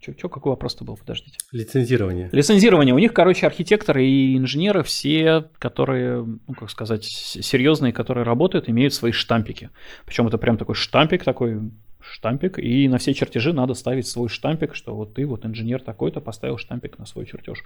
[0.00, 1.38] Че, че, какой вопрос-то был, подождите.
[1.52, 2.30] Лицензирование.
[2.32, 2.94] Лицензирование.
[2.94, 8.94] У них, короче, архитекторы и инженеры все, которые, ну, как сказать, серьезные, которые работают, имеют
[8.94, 9.70] свои штампики.
[10.06, 11.60] Причем это прям такой штампик, такой
[12.10, 16.20] штампик, и на все чертежи надо ставить свой штампик, что вот ты, вот инженер такой-то,
[16.20, 17.64] поставил штампик на свой чертеж.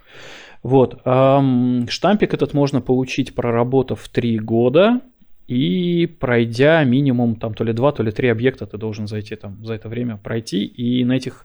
[0.63, 1.01] Вот.
[1.05, 5.01] ам, штампик этот можно получить, проработав три года,
[5.49, 9.65] и пройдя минимум там то ли два, то ли три объекта, ты должен зайти там
[9.65, 11.45] за это время пройти, и на этих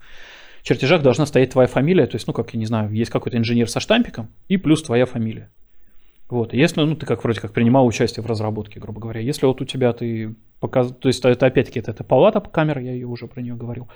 [0.64, 3.70] чертежах должна стоять твоя фамилия, то есть, ну, как, я не знаю, есть какой-то инженер
[3.70, 5.50] со штампиком и плюс твоя фамилия.
[6.30, 9.62] Вот, если, ну, ты как вроде как принимал участие в разработке, грубо говоря, если вот
[9.62, 10.92] у тебя ты показ...
[10.92, 13.88] то есть это опять-таки это, это палата камера, я ее уже про нее говорил,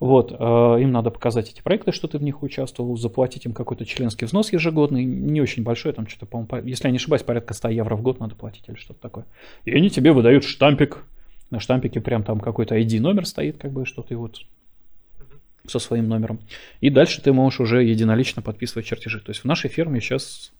[0.00, 0.34] вот, э,
[0.80, 4.50] им надо показать эти проекты, что ты в них участвовал, заплатить им какой-то членский взнос
[4.52, 7.96] ежегодный, не очень большой, там что-то, по-моему, по- если я не ошибаюсь, порядка 100 евро
[7.96, 9.26] в год надо платить или что-то такое.
[9.66, 11.04] И они тебе выдают штампик,
[11.50, 14.38] на штампике прям там какой-то ID номер стоит, как бы, что ты вот
[15.66, 16.40] со своим номером.
[16.80, 19.20] И дальше ты можешь уже единолично подписывать чертежи.
[19.20, 20.52] То есть в нашей фирме сейчас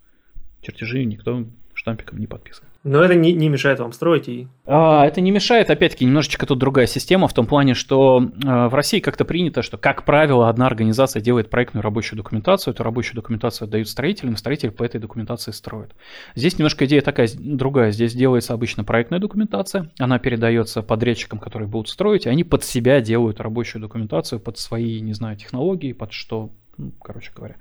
[0.64, 2.72] чертежи никто штампиком не подписывает.
[2.84, 4.46] Но это не, не мешает вам строить и...
[4.66, 8.74] А, это не мешает, опять-таки, немножечко тут другая система, в том плане, что э, в
[8.74, 13.66] России как-то принято, что, как правило, одна организация делает проектную рабочую документацию, эту рабочую документацию
[13.66, 15.94] отдают строителям, и строитель по этой документации строит.
[16.34, 17.90] Здесь немножко идея такая другая.
[17.90, 23.00] Здесь делается обычно проектная документация, она передается подрядчикам, которые будут строить, и они под себя
[23.00, 27.56] делают рабочую документацию, под свои, не знаю, технологии, под что, ну, короче говоря.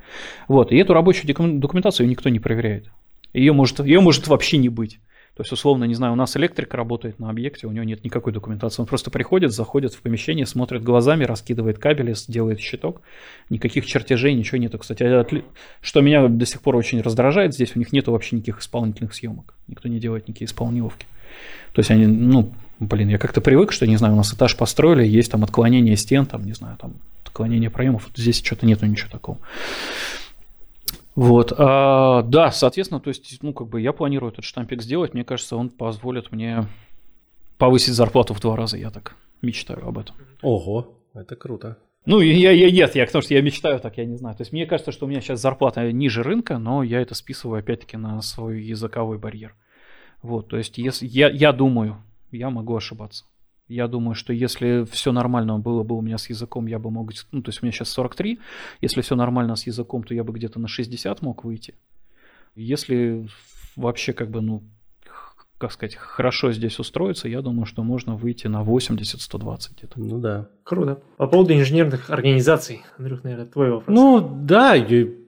[0.47, 2.91] Вот, и эту рабочую докум- документацию никто не проверяет.
[3.33, 4.99] Ее может, ее может вообще не быть.
[5.35, 8.31] То есть, условно, не знаю, у нас электрик работает на объекте, у него нет никакой
[8.33, 8.83] документации.
[8.83, 13.01] Он просто приходит, заходит в помещение, смотрит глазами, раскидывает кабели, делает щиток.
[13.49, 14.77] Никаких чертежей, ничего нету.
[14.77, 15.43] Кстати, отли-
[15.81, 19.55] что меня до сих пор очень раздражает, здесь у них нету вообще никаких исполнительных съемок.
[19.67, 21.07] Никто не делает никакие исполниловки.
[21.73, 25.03] То есть они, ну, блин, я как-то привык, что, не знаю, у нас этаж построили,
[25.03, 26.93] есть там отклонение стен, там, не знаю, там
[27.33, 28.09] отклонение проемов.
[28.15, 29.39] Здесь что-то нету ничего такого.
[31.15, 35.23] Вот, а, да, соответственно, то есть, ну, как бы я планирую этот штампик сделать, мне
[35.23, 36.65] кажется, он позволит мне
[37.57, 40.15] повысить зарплату в два раза, я так мечтаю об этом.
[40.41, 41.77] Ого, это круто.
[42.05, 44.35] Ну, я, я, нет, я, потому что я мечтаю так, я не знаю.
[44.35, 47.59] То есть мне кажется, что у меня сейчас зарплата ниже рынка, но я это списываю
[47.59, 49.55] опять-таки на свой языковой барьер.
[50.21, 53.25] Вот, то есть если, я, я думаю, я могу ошибаться.
[53.73, 57.11] Я думаю, что если все нормально было бы у меня с языком, я бы мог...
[57.31, 58.39] Ну, то есть у меня сейчас 43.
[58.81, 61.73] Если все нормально с языком, то я бы где-то на 60 мог выйти.
[62.55, 63.27] Если
[63.75, 64.61] вообще как бы, ну,
[65.57, 69.99] как сказать, хорошо здесь устроиться, я думаю, что можно выйти на 80-120 где-то.
[69.99, 70.49] Ну да.
[70.63, 71.01] Круто.
[71.17, 73.95] По поводу инженерных организаций, Андрюх, наверное, твой вопрос.
[73.95, 74.75] Ну да,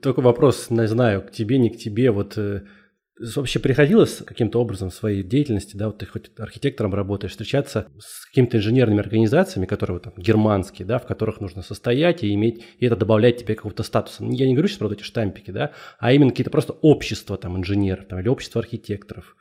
[0.02, 2.12] такой вопрос, не знаю, к тебе, не к тебе.
[2.12, 2.62] Вот э,
[3.20, 8.26] вообще приходилось каким-то образом в своей деятельности, да, вот ты хоть архитектором работаешь, встречаться с
[8.28, 12.86] какими-то инженерными организациями, которые вот там германские, да, в которых нужно состоять и иметь, и
[12.86, 14.24] это добавляет тебе какого-то статуса.
[14.26, 17.58] Я не говорю сейчас про вот эти штампики, да, а именно какие-то просто общества там
[17.58, 19.36] инженеров там, или общество архитекторов.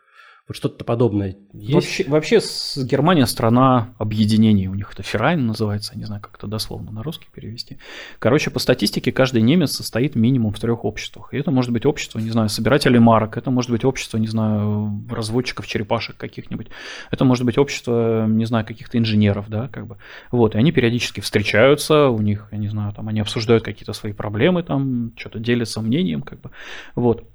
[0.47, 1.73] Вот что-то подобное есть?
[1.73, 4.69] Вообще, вообще с Германия страна объединений.
[4.69, 7.79] У них это Ферайн называется, не знаю, как это дословно на русский перевести.
[8.19, 11.33] Короче, по статистике каждый немец состоит минимум в трех обществах.
[11.33, 15.03] И это может быть общество, не знаю, собирателей марок, это может быть общество, не знаю,
[15.11, 16.67] разводчиков черепашек каких-нибудь,
[17.11, 19.97] это может быть общество, не знаю, каких-то инженеров, да, как бы.
[20.31, 24.13] Вот, и они периодически встречаются, у них, я не знаю, там они обсуждают какие-то свои
[24.13, 26.51] проблемы, там что-то делятся мнением, как бы.
[26.95, 27.31] Вот.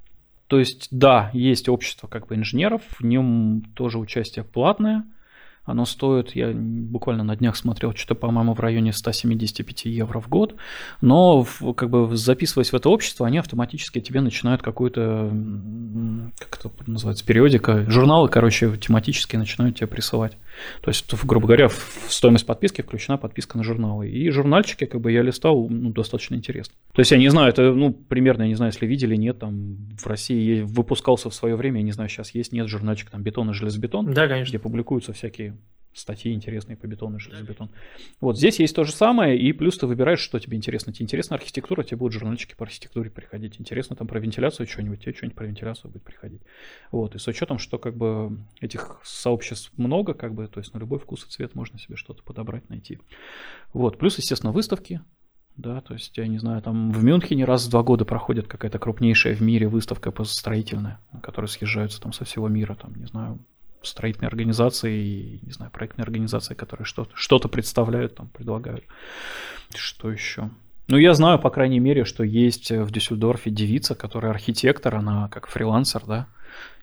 [0.49, 5.05] То есть, да, есть общество как бы инженеров, в нем тоже участие платное–
[5.69, 10.55] оно стоит, я буквально на днях смотрел, что-то, по-моему, в районе 175 евро в год.
[11.01, 15.31] Но, как бы, записываясь в это общество, они автоматически тебе начинают какую-то,
[16.39, 20.37] как это называется, периодика, журналы, короче, тематически начинают тебе присылать.
[20.81, 24.09] То есть, грубо говоря, в стоимость подписки включена подписка на журналы.
[24.09, 26.75] И журнальчики, как бы, я листал, ну, достаточно интересно.
[26.93, 29.77] То есть, я не знаю, это, ну, примерно, я не знаю, если видели, нет, там,
[29.97, 33.49] в России выпускался в свое время, я не знаю, сейчас есть, нет журнальчик, там, бетон
[33.51, 34.13] и железобетон.
[34.13, 34.51] Да, конечно.
[34.51, 35.57] Где публикуются всякие
[35.93, 37.71] статьи интересные по бетону железобетон.
[38.21, 40.93] Вот здесь есть то же самое, и плюс ты выбираешь, что тебе интересно.
[40.93, 43.59] Тебе интересна архитектура, тебе будут журнальчики по архитектуре приходить.
[43.59, 46.41] Интересно там про вентиляцию что-нибудь, тебе что-нибудь про вентиляцию будет приходить.
[46.91, 50.79] Вот, и с учетом, что как бы этих сообществ много, как бы, то есть на
[50.79, 52.99] любой вкус и цвет можно себе что-то подобрать, найти.
[53.73, 55.01] Вот, плюс, естественно, выставки,
[55.59, 58.79] да, то есть, я не знаю, там в Мюнхене раз в два года проходит какая-то
[58.79, 63.39] крупнейшая в мире выставка строительная, на которой съезжаются там со всего мира, там, не знаю,
[63.81, 68.83] строительные организации, не знаю, проектные организации, которые что-то что представляют, там, предлагают.
[69.75, 70.49] Что еще?
[70.87, 75.47] Ну, я знаю, по крайней мере, что есть в Дюссельдорфе девица, которая архитектор, она как
[75.47, 76.27] фрилансер, да,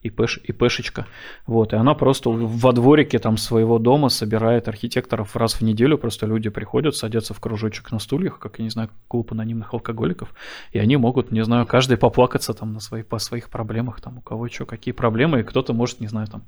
[0.03, 1.07] и пэш, и пэшечка.
[1.47, 6.27] Вот, и она просто во дворике там своего дома собирает архитекторов раз в неделю, просто
[6.27, 10.35] люди приходят, садятся в кружочек на стульях, как, я не знаю, клуб анонимных алкоголиков,
[10.73, 14.21] и они могут, не знаю, каждый поплакаться там на свои, по своих проблемах, там у
[14.21, 16.45] кого что, какие проблемы, и кто-то может, не знаю, там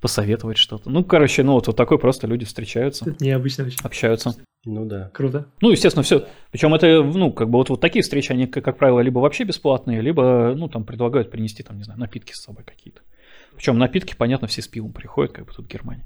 [0.00, 0.90] посоветовать что-то.
[0.90, 3.08] Ну, короче, ну вот, вот такой просто люди встречаются.
[3.08, 3.78] Это необычно очень.
[3.82, 4.34] Общаются.
[4.66, 5.10] Ну да.
[5.12, 5.46] Круто.
[5.60, 6.26] Ну, естественно, все.
[6.50, 9.44] Причем это, ну, как бы вот, вот такие встречи, они, как, как правило, либо вообще
[9.44, 13.02] бесплатные, либо, ну, там предлагают принести, там, не знаю, напитки с собой какие-то.
[13.56, 16.04] Причем напитки, понятно, все с пивом приходят, как бы тут в Германии.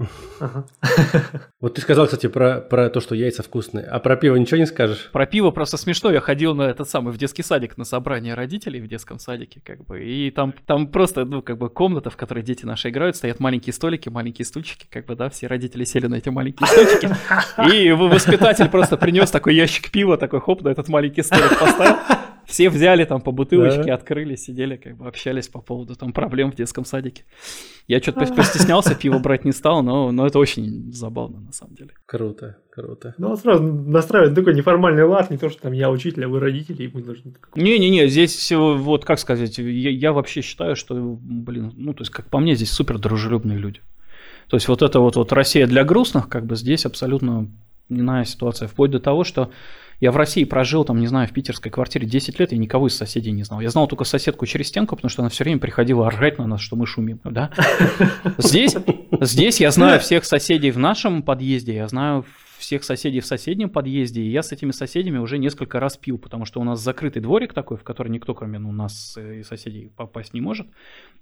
[1.60, 3.84] Вот ты сказал, кстати, про, про то, что яйца вкусные.
[3.84, 5.10] А про пиво ничего не скажешь?
[5.12, 6.10] Про пиво просто смешно.
[6.10, 9.84] Я ходил на этот самый в детский садик на собрание родителей в детском садике, как
[9.84, 10.02] бы.
[10.02, 13.74] И там, там просто, ну, как бы комната, в которой дети наши играют, стоят маленькие
[13.74, 17.14] столики, маленькие стульчики, как бы, да, все родители сели на эти маленькие стульчики.
[17.74, 21.96] И воспитатель просто принес такой ящик пива, такой хоп, на этот маленький столик поставил.
[22.50, 23.94] Все взяли там по бутылочке, да.
[23.94, 27.22] открыли, сидели, как бы общались по поводу там проблем в детском садике.
[27.86, 31.90] Я что-то постеснялся, пиво брать не стал, но, но это очень забавно на самом деле.
[32.06, 33.14] Круто, круто.
[33.18, 36.82] Ну, сразу настраивает такой неформальный лад, не то, что там я учитель, а вы родители,
[36.82, 37.34] и мы должны...
[37.54, 42.26] Не-не-не, здесь вот, как сказать, я, я вообще считаю, что, блин, ну, то есть, как
[42.30, 43.80] по мне, здесь супер дружелюбные люди.
[44.48, 47.48] То есть, вот это вот, вот Россия для грустных, как бы здесь абсолютно
[47.88, 49.50] иная ситуация, вплоть до того, что
[50.00, 52.96] я в России прожил, там, не знаю, в питерской квартире 10 лет, и никого из
[52.96, 53.60] соседей не знал.
[53.60, 56.60] Я знал только соседку через стенку, потому что она все время приходила орать на нас,
[56.60, 57.20] что мы шумим.
[57.24, 57.50] Да?
[58.38, 58.76] Здесь,
[59.20, 62.24] здесь я знаю всех соседей в нашем подъезде, я знаю
[62.60, 66.44] всех соседей в соседнем подъезде, и я с этими соседями уже несколько раз пил, потому
[66.44, 70.34] что у нас закрытый дворик такой, в который никто, кроме ну, нас и соседей, попасть
[70.34, 70.66] не может.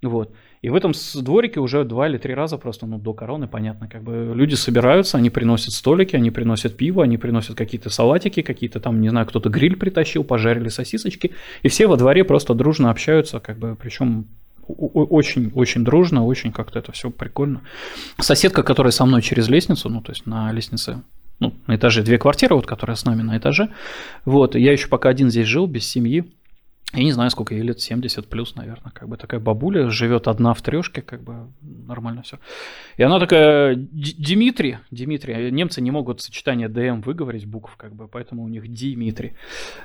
[0.02, 0.34] Вот.
[0.62, 4.02] И в этом дворике уже два или три раза просто, ну, до короны, понятно, как
[4.02, 9.00] бы люди собираются, они приносят столики, они приносят пиво, они приносят какие-то салатики, какие-то там,
[9.00, 13.58] не знаю, кто-то гриль притащил, пожарили сосисочки, и все во дворе просто дружно общаются, как
[13.58, 14.26] бы, причем
[14.68, 17.62] очень-очень дружно, очень как-то это все прикольно.
[18.20, 21.02] Соседка, которая со мной через лестницу, ну, то есть на лестнице
[21.40, 23.68] ну, на этаже две квартиры, вот, которые с нами на этаже.
[24.24, 26.24] Вот, я еще пока один здесь жил, без семьи.
[26.94, 30.54] Я не знаю, сколько ей лет, 70 плюс, наверное, как бы такая бабуля, живет одна
[30.54, 32.38] в трешке, как бы нормально все.
[32.96, 38.42] И она такая, Дмитрий, Дмитрий, немцы не могут сочетание ДМ выговорить букв, как бы, поэтому
[38.42, 39.34] у них Дмитрий.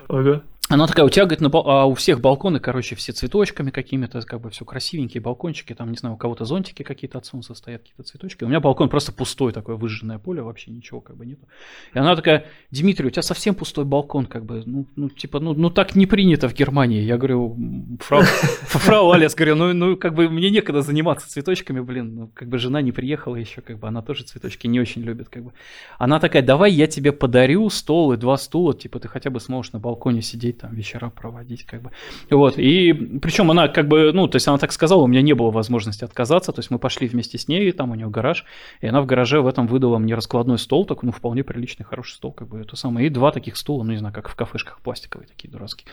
[0.08, 0.44] Ага.
[0.74, 4.42] Она такая, у тебя, говорит, на а у всех балконы, короче, все цветочками какими-то, как
[4.42, 8.02] бы все красивенькие балкончики, там, не знаю, у кого-то зонтики какие-то от солнца стоят, какие-то
[8.02, 8.44] цветочки.
[8.44, 11.48] У меня балкон просто пустой, такое выжженное поле, вообще ничего как бы нету.
[11.94, 15.54] И она такая, Дмитрий, у тебя совсем пустой балкон, как бы, ну, ну типа, ну,
[15.54, 17.02] ну так не принято в Германии.
[17.02, 17.56] Я говорю,
[18.00, 18.24] фрау,
[18.64, 22.58] фрау Алис, говорю, ну, ну, как бы мне некогда заниматься цветочками, блин, ну, как бы
[22.58, 25.54] жена не приехала еще, как бы, она тоже цветочки не очень любит, как бы.
[26.00, 29.72] Она такая, давай я тебе подарю стол и два стула, типа, ты хотя бы сможешь
[29.72, 31.92] на балконе сидеть, там, вечера проводить, как бы.
[32.30, 35.34] Вот, и причем она как бы, ну, то есть она так сказала, у меня не
[35.34, 38.46] было возможности отказаться, то есть мы пошли вместе с ней, там у нее гараж,
[38.82, 42.14] и она в гараже в этом выдала мне раскладной стол, такой, ну, вполне приличный, хороший
[42.14, 44.80] стол, как бы, это самое, и два таких стула, ну, не знаю, как в кафешках
[44.82, 45.88] пластиковые такие дурацкие.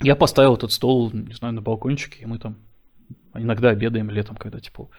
[0.00, 2.56] Я поставил этот стол, не знаю, на балкончике, и мы там
[3.34, 4.90] Иногда обедаем летом, когда тепло.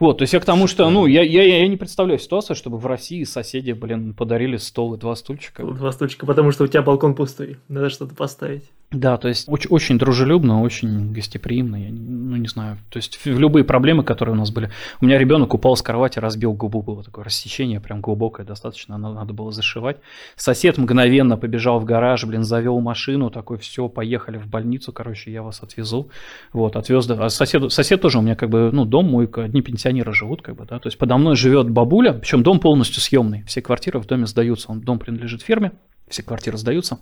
[0.00, 2.78] Вот, то есть я к тому, что, ну, я, я, я не представляю ситуацию, чтобы
[2.78, 5.62] в России соседи, блин, подарили стол и два стульчика.
[5.62, 8.64] Два стульчика, потому что у тебя балкон пустой, надо что-то поставить.
[8.90, 13.38] Да, то есть очень, очень дружелюбно, очень гостеприимно, я, ну не знаю, то есть в
[13.38, 14.70] любые проблемы, которые у нас были.
[15.00, 19.14] У меня ребенок упал с кровати, разбил губу, было такое рассечение, прям глубокое достаточно, надо,
[19.14, 19.98] надо было зашивать.
[20.34, 25.44] Сосед мгновенно побежал в гараж, блин, завел машину, такой, все, поехали в больницу, короче, я
[25.44, 26.08] вас отвезу.
[26.52, 29.89] Вот, отвез, а сосед, сосед тоже у меня как бы, ну, дом мой, одни пенсионеры
[30.12, 33.62] живут, как бы, да, то есть подо мной живет бабуля, причем дом полностью съемный, все
[33.62, 35.72] квартиры в доме сдаются, он, дом принадлежит фирме,
[36.08, 36.98] все квартиры сдаются.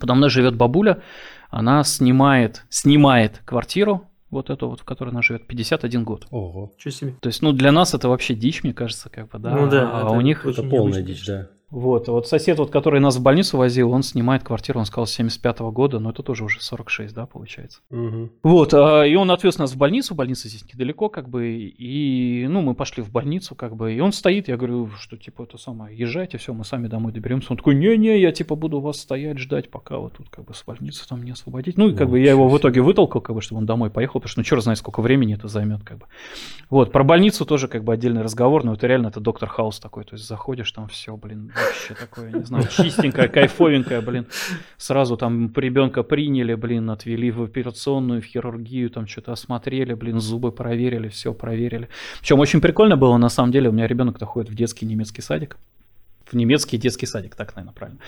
[0.00, 1.02] Подо мной живет бабуля,
[1.50, 6.26] она снимает, снимает квартиру, вот эту вот, в которой она живет, 51 год.
[6.30, 6.72] Ого.
[6.78, 7.14] Что себе.
[7.20, 9.54] То есть, ну, для нас это вообще дичь, мне кажется, как бы, да.
[9.54, 10.46] Ну да, а это у них...
[10.46, 11.50] Это полная дичь, да.
[11.72, 15.12] Вот, вот сосед, вот, который нас в больницу возил, он снимает квартиру, он сказал, с
[15.12, 17.80] 75 -го года, но это тоже уже 46, да, получается.
[17.88, 18.28] Угу.
[18.42, 22.60] Вот, а, и он отвез нас в больницу, больница здесь недалеко, как бы, и, ну,
[22.60, 25.96] мы пошли в больницу, как бы, и он стоит, я говорю, что, типа, это самое,
[25.96, 27.48] езжайте, все, мы сами домой доберемся.
[27.52, 30.62] Он такой, не-не, я, типа, буду вас стоять, ждать, пока вот тут, как бы, с
[30.64, 31.78] больницы там не освободить.
[31.78, 34.20] Ну, и, как бы, я его в итоге вытолкал, как бы, чтобы он домой поехал,
[34.20, 36.06] потому что, ну, черт знает, сколько времени это займет, как бы.
[36.68, 40.04] Вот, про больницу тоже, как бы, отдельный разговор, но это реально, это доктор Хаус такой,
[40.04, 44.26] то есть, заходишь, там все, блин, вообще такое, не знаю, чистенькая, кайфовенькая, блин.
[44.76, 50.52] Сразу там ребенка приняли, блин, отвели в операционную, в хирургию, там что-то осмотрели, блин, зубы
[50.52, 51.88] проверили, все проверили.
[52.20, 55.56] Причем очень прикольно было, на самом деле, у меня ребенок-то ходит в детский немецкий садик.
[56.24, 58.00] В немецкий детский садик, так, наверное, правильно.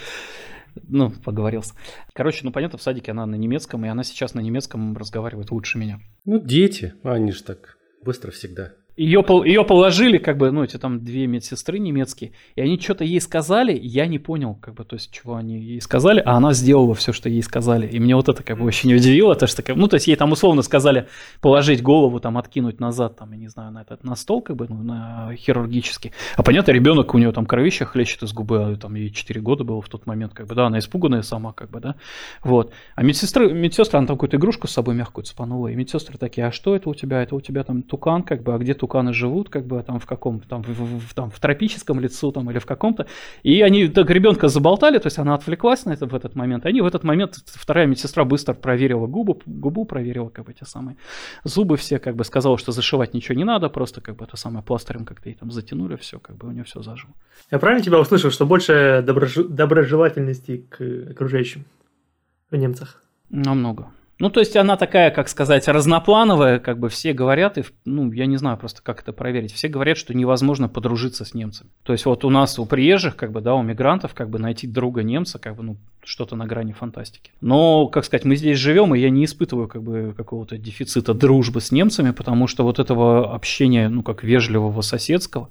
[0.89, 1.75] Ну, поговорился.
[2.13, 5.79] Короче, ну понятно, в садике она на немецком, и она сейчас на немецком разговаривает лучше
[5.79, 6.01] меня.
[6.25, 8.73] Ну, дети, они же так быстро всегда.
[8.97, 13.21] Ее, ее положили, как бы, ну, эти там две медсестры немецкие, и они что-то ей
[13.21, 16.95] сказали, я не понял, как бы, то есть, чего они ей сказали, а она сделала
[16.95, 17.89] все, что ей сказали.
[17.89, 20.31] И мне вот это, как бы, очень удивило, то, что, ну, то есть, ей там
[20.31, 21.09] условно сказали
[21.41, 24.67] положить голову, там, откинуть назад, там, я не знаю, на этот, на стол, как бы,
[24.69, 26.13] ну, на хирургический.
[26.37, 29.65] А понятно, ребенок, у нее там кровище хлещет из губы, а там ей 4 года
[29.65, 31.97] было в тот момент, как бы, да, она испуганная сама, как бы, да,
[32.45, 32.73] вот.
[32.95, 36.53] А медсестры, медсестра, она там какую-то игрушку с собой мягкую цепанула, и медсестры такие, а
[36.53, 37.23] что это у тебя?
[37.23, 40.07] Это у тебя там тукан, как бы, а где туканы живут, как бы там в
[40.07, 43.07] каком там в, в, там в тропическом лесу там или в каком-то.
[43.43, 46.67] И они так ребенка заболтали, то есть она отвлеклась на это в этот момент.
[46.67, 50.97] Они в этот момент вторая медсестра быстро проверила губу, губу проверила как бы те самые
[51.45, 54.63] зубы все, как бы сказала, что зашивать ничего не надо, просто как бы это самое
[54.63, 57.15] пластырем как-то ей там затянули, все, как бы у нее все заживо.
[57.51, 59.35] Я правильно тебя услышал, что больше доброж...
[59.37, 61.65] доброжелательности к окружающим
[62.51, 63.03] в немцах?
[63.31, 63.87] Намного.
[64.19, 68.27] Ну, то есть она такая, как сказать, разноплановая, как бы все говорят, и, ну, я
[68.27, 71.71] не знаю просто, как это проверить, все говорят, что невозможно подружиться с немцами.
[71.83, 74.69] То есть вот у нас, у приезжих, как бы, да, у мигрантов, как бы найти
[74.69, 77.33] друга немца, как бы, ну, что-то на грани фантастики.
[77.41, 81.61] Но, как сказать, мы здесь живем, и я не испытываю, как бы, какого-то дефицита дружбы
[81.61, 85.51] с немцами, потому что вот этого общения, ну, как вежливого соседского,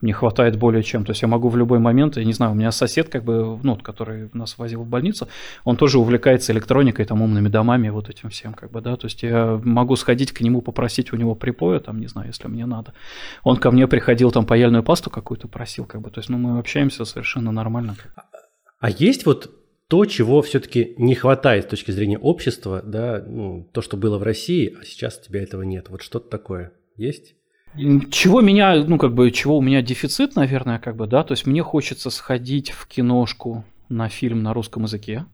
[0.00, 1.04] мне хватает более чем.
[1.04, 3.58] То есть я могу в любой момент, я не знаю, у меня сосед, как бы,
[3.62, 5.28] ну, который нас возил в больницу,
[5.64, 9.22] он тоже увлекается электроникой, там, умными домами, вот этим всем, как бы, да, то есть
[9.22, 12.94] я могу сходить к нему, попросить у него припоя, там, не знаю, если мне надо.
[13.42, 16.58] Он ко мне приходил, там, паяльную пасту какую-то просил, как бы, то есть, ну, мы
[16.58, 17.96] общаемся совершенно нормально.
[18.80, 19.50] А есть вот
[19.88, 24.22] то, чего все-таки не хватает с точки зрения общества, да, ну, то, что было в
[24.22, 25.88] России, а сейчас у тебя этого нет.
[25.88, 27.34] Вот что-то такое есть?
[27.76, 31.46] Чего меня, ну, как бы, чего у меня дефицит, наверное, как бы, да, то есть
[31.46, 35.26] мне хочется сходить в киношку на фильм на русском языке.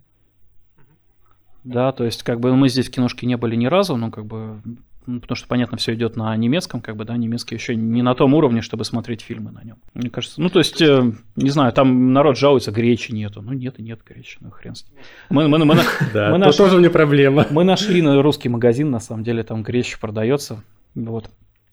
[1.65, 4.25] Да, то есть, как бы, мы здесь в киношке не были ни разу, но, как
[4.25, 4.63] бы,
[5.07, 8.15] ну, потому что, понятно, все идет на немецком, как бы, да, немецкий еще не на
[8.15, 9.77] том уровне, чтобы смотреть фильмы на нем.
[9.93, 13.43] Мне кажется, ну, то есть, э, не знаю, там народ жалуется, гречи нету.
[13.43, 14.95] Ну, нет и нет гречи, ну, хрен с ним.
[15.31, 15.77] Мы, мы, мы,
[16.15, 17.47] да, мы нашли, тоже не проблема.
[17.51, 20.63] Мы нашли на русский магазин, на самом деле, там гречи продается,
[20.95, 21.31] вот.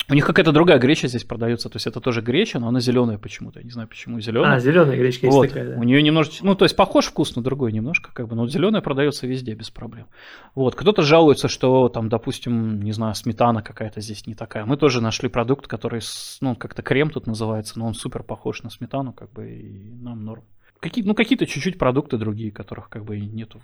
[0.09, 3.17] У них какая-то другая греча здесь продается, то есть это тоже греча, но она зеленая
[3.17, 4.55] почему-то, я не знаю почему зеленая.
[4.55, 5.43] А, зеленая гречка вот.
[5.43, 5.79] есть такая, да.
[5.79, 8.81] У нее немножечко, ну то есть похож вкус на другой немножко, как бы, но зеленая
[8.81, 10.07] продается везде без проблем.
[10.55, 14.65] Вот, кто-то жалуется, что там, допустим, не знаю, сметана какая-то здесь не такая.
[14.65, 16.01] Мы тоже нашли продукт, который,
[16.39, 20.23] ну как-то крем тут называется, но он супер похож на сметану, как бы, и нам
[20.23, 20.45] норм.
[20.79, 23.61] Какие, ну какие-то чуть-чуть продукты другие, которых как бы нету,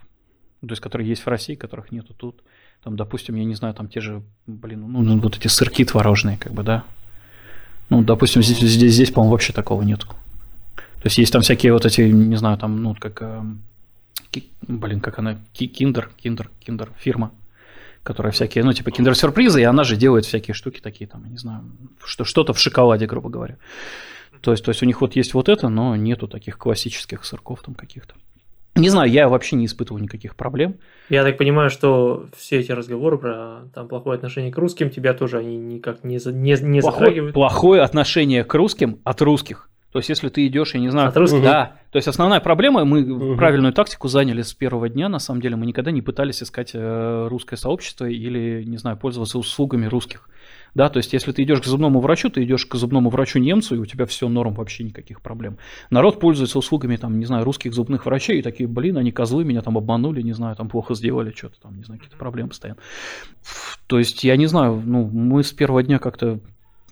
[0.68, 2.42] то есть которые есть в России, которых нету тут.
[2.84, 6.38] Там, допустим, я не знаю, там те же, блин, ну, ну вот эти сырки творожные,
[6.38, 6.84] как бы, да.
[7.90, 10.08] Ну, допустим, здесь, здесь, здесь по-моему, вообще такого нету.
[10.78, 13.44] То есть есть там всякие вот эти, не знаю, там, ну, как, э,
[14.32, 17.32] ки, блин, как она, киндер, киндер, киндер, фирма,
[18.04, 21.64] которая всякие, ну, типа киндер-сюрпризы, и она же делает всякие штуки такие, там, не знаю,
[22.06, 23.58] что, что-то в шоколаде, грубо говоря.
[24.42, 27.62] То есть, то есть у них вот есть вот это, но нету таких классических сырков
[27.64, 28.16] там каких-то.
[28.84, 30.76] Не знаю, я вообще не испытываю никаких проблем.
[31.10, 35.38] Я так понимаю, что все эти разговоры про там плохое отношение к русским тебя тоже
[35.40, 37.34] они никак не, не, не плохое, затрагивают.
[37.34, 39.70] Плохое отношение к русским от русских.
[39.94, 41.44] То есть, если ты идешь, я не знаю, От русских?
[41.44, 41.74] да.
[41.92, 43.38] То есть основная проблема, мы Мгм.
[43.38, 45.08] правильную тактику заняли с первого дня.
[45.08, 49.38] На самом деле, мы никогда не пытались искать э, русское сообщество или, не знаю, пользоваться
[49.38, 50.28] услугами русских.
[50.76, 53.76] Да, то есть, если ты идешь к зубному врачу, ты идешь к зубному врачу немцу,
[53.76, 55.58] и у тебя все норм, вообще никаких проблем.
[55.90, 59.62] Народ пользуется услугами, там, не знаю, русских зубных врачей, и такие, блин, они козлы, меня
[59.62, 62.80] там обманули, не знаю, там плохо сделали, что-то там, не знаю, какие-то проблемы постоянно.
[63.88, 66.40] То есть, я не знаю, ну, мы с первого дня как-то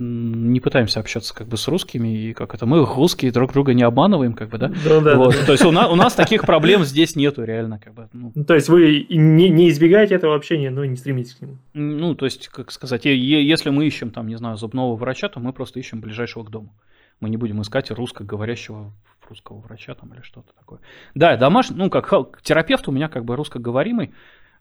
[0.01, 3.83] не пытаемся общаться как бы с русскими, и как это, мы русские друг друга не
[3.83, 4.71] обманываем, как бы, да?
[4.83, 5.45] Да, да, Вот, да.
[5.45, 8.43] То есть у, на- у нас таких проблем здесь нету реально, как бы, ну, Ну,
[8.45, 11.57] То есть вы не, не избегаете этого общения, но и не стремитесь к нему.
[11.73, 15.53] ну, то есть, как сказать, если мы ищем там, не знаю, зубного врача, то мы
[15.53, 16.73] просто ищем ближайшего к дому.
[17.19, 18.91] Мы не будем искать русскоговорящего
[19.29, 20.79] русского врача там или что-то такое.
[21.15, 24.11] Да, домашний, ну, как терапевт у меня как бы русскоговоримый,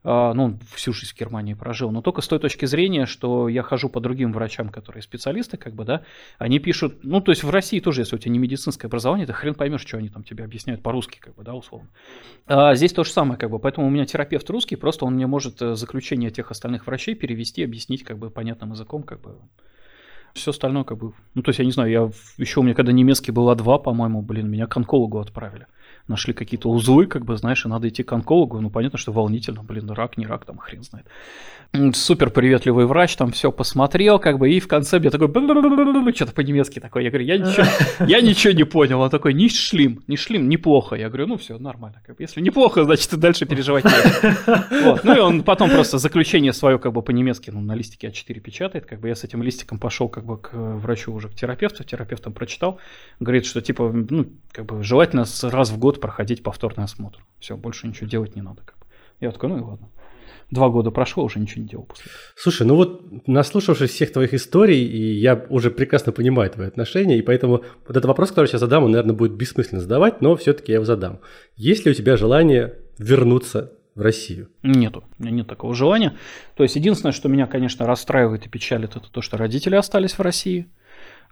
[0.03, 3.63] ну, он всю жизнь в Германии прожил, но только с той точки зрения, что я
[3.63, 6.03] хожу по другим врачам, которые специалисты, как бы, да,
[6.39, 9.33] они пишут, ну, то есть в России тоже, если у тебя не медицинское образование, ты
[9.35, 11.89] хрен поймешь, что они там тебе объясняют по-русски, как бы, да, условно.
[12.47, 15.27] А здесь то же самое, как бы, поэтому у меня терапевт русский, просто он мне
[15.27, 19.37] может э, заключение тех остальных врачей перевести, объяснить, как бы, понятным языком, как бы,
[20.33, 22.93] все остальное, как бы, ну, то есть, я не знаю, я еще у меня, когда
[22.93, 25.67] немецкий был А2, по-моему, блин, меня к онкологу отправили.
[26.11, 29.63] Нашли какие-то узлы, как бы, знаешь, и надо идти к онкологу, ну, понятно, что волнительно,
[29.63, 31.07] блин, рак, не рак, там, хрен знает.
[31.95, 35.29] Супер приветливый врач, там все посмотрел, как бы, и в конце мне такой,
[36.15, 37.67] что-то по-немецки такое, я говорю, я ничего,
[38.07, 41.59] я ничего не понял, он такой, не шлим, не шлим, неплохо, я говорю, ну, все,
[41.59, 43.91] нормально, как бы, если неплохо, значит, и дальше переживать не
[44.83, 45.05] вот.
[45.05, 48.87] Ну и он потом просто заключение свое как бы по-немецки ну, на листике А4 печатает.
[48.87, 51.85] Как бы я с этим листиком пошел как бы к э, врачу уже, к терапевту.
[51.85, 52.79] Терапевт там прочитал.
[53.19, 57.25] Говорит, что типа, ну, как бы желательно раз в год проходить повторный осмотр.
[57.39, 58.63] Все, больше ничего делать не надо.
[58.63, 58.77] Как.
[59.21, 59.89] Я такой, ну и ладно.
[60.51, 62.19] Два года прошло, уже ничего не делал после этого.
[62.35, 67.23] Слушай, ну вот наслушавшись всех твоих историй, и я уже прекрасно понимаю твои отношения, и
[67.23, 70.73] поэтому вот этот вопрос, который я сейчас задам, он, наверное, будет бессмысленно задавать, но все-таки
[70.73, 71.21] я его задам.
[71.55, 74.49] Есть ли у тебя желание вернуться в Россию?
[74.65, 76.17] Нету, у меня нет такого желания.
[76.57, 80.21] То есть единственное, что меня, конечно, расстраивает и печалит, это то, что родители остались в
[80.21, 80.67] России.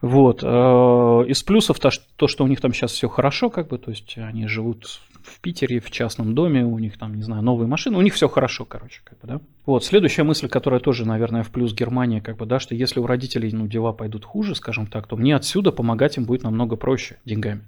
[0.01, 0.42] Вот.
[0.42, 4.16] э, Из плюсов то, что у них там сейчас все хорошо, как бы, то есть
[4.16, 8.01] они живут в Питере, в частном доме, у них там, не знаю, новые машины, у
[8.01, 9.40] них все хорошо, короче, как бы, да.
[9.66, 13.07] Вот, следующая мысль, которая тоже, наверное, в плюс Германии, как бы, да, что если у
[13.07, 17.18] родителей, ну, дела пойдут хуже, скажем так, то мне отсюда помогать им будет намного проще
[17.24, 17.62] деньгами.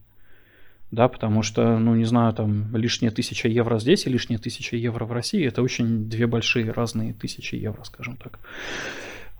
[0.90, 5.04] Да, потому что, ну, не знаю, там лишняя тысяча евро здесь и лишняя тысяча евро
[5.04, 8.40] в России, это очень две большие разные тысячи евро, скажем так.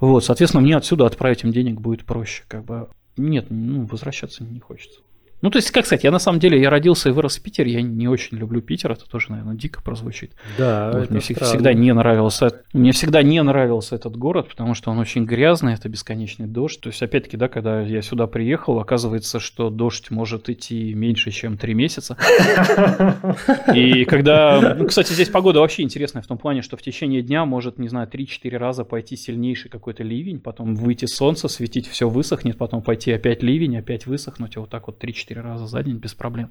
[0.01, 2.88] Вот, соответственно, мне отсюда отправить им денег будет проще, как бы.
[3.16, 5.01] Нет, ну, возвращаться не хочется.
[5.43, 7.72] Ну, то есть, как сказать, я на самом деле, я родился и вырос в Питере,
[7.72, 10.32] я не очень люблю Питер, это тоже, наверное, дико прозвучит.
[10.59, 11.45] Да, Вот, мне странно.
[11.45, 15.88] всегда не нравился, мне всегда не нравился этот город, потому что он очень грязный, это
[15.88, 16.80] бесконечный дождь.
[16.80, 21.57] То есть, опять-таки, да, когда я сюда приехал, оказывается, что дождь может идти меньше, чем
[21.57, 22.16] три месяца.
[23.74, 27.45] И когда, ну, кстати, здесь погода вообще интересная в том плане, что в течение дня
[27.45, 32.57] может, не знаю, 3-4 раза пойти сильнейший какой-то ливень, потом выйти солнце, светить, все высохнет,
[32.59, 36.14] потом пойти опять ливень, опять высохнуть, и вот так вот 3-4 раза за день без
[36.14, 36.51] проблем.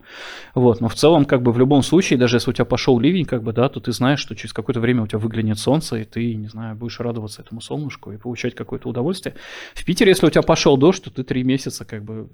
[0.55, 3.25] Вот, но в целом, как бы в любом случае, даже если у тебя пошел ливень,
[3.25, 6.05] как бы, да, то ты знаешь, что через какое-то время у тебя выглянет солнце, и
[6.05, 9.36] ты, не знаю, будешь радоваться этому солнышку и получать какое-то удовольствие.
[9.73, 12.30] В Питере, если у тебя пошел дождь, то ты три месяца, как бы,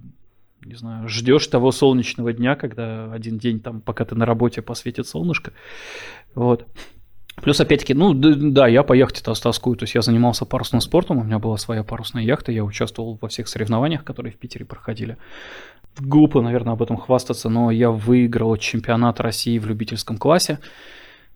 [0.64, 5.08] не знаю, ждешь того солнечного дня, когда один день там, пока ты на работе, посветит
[5.08, 5.54] солнышко.
[6.34, 6.66] Вот.
[7.41, 11.24] Плюс, опять-таки, ну, да, я по яхте-то тоскую, то есть я занимался парусным спортом, у
[11.24, 15.18] меня была своя парусная яхта, я участвовал во всех соревнованиях, которые в Питере проходили.
[16.00, 20.60] Глупо, наверное, об этом хвастаться, но я выиграл чемпионат России в любительском классе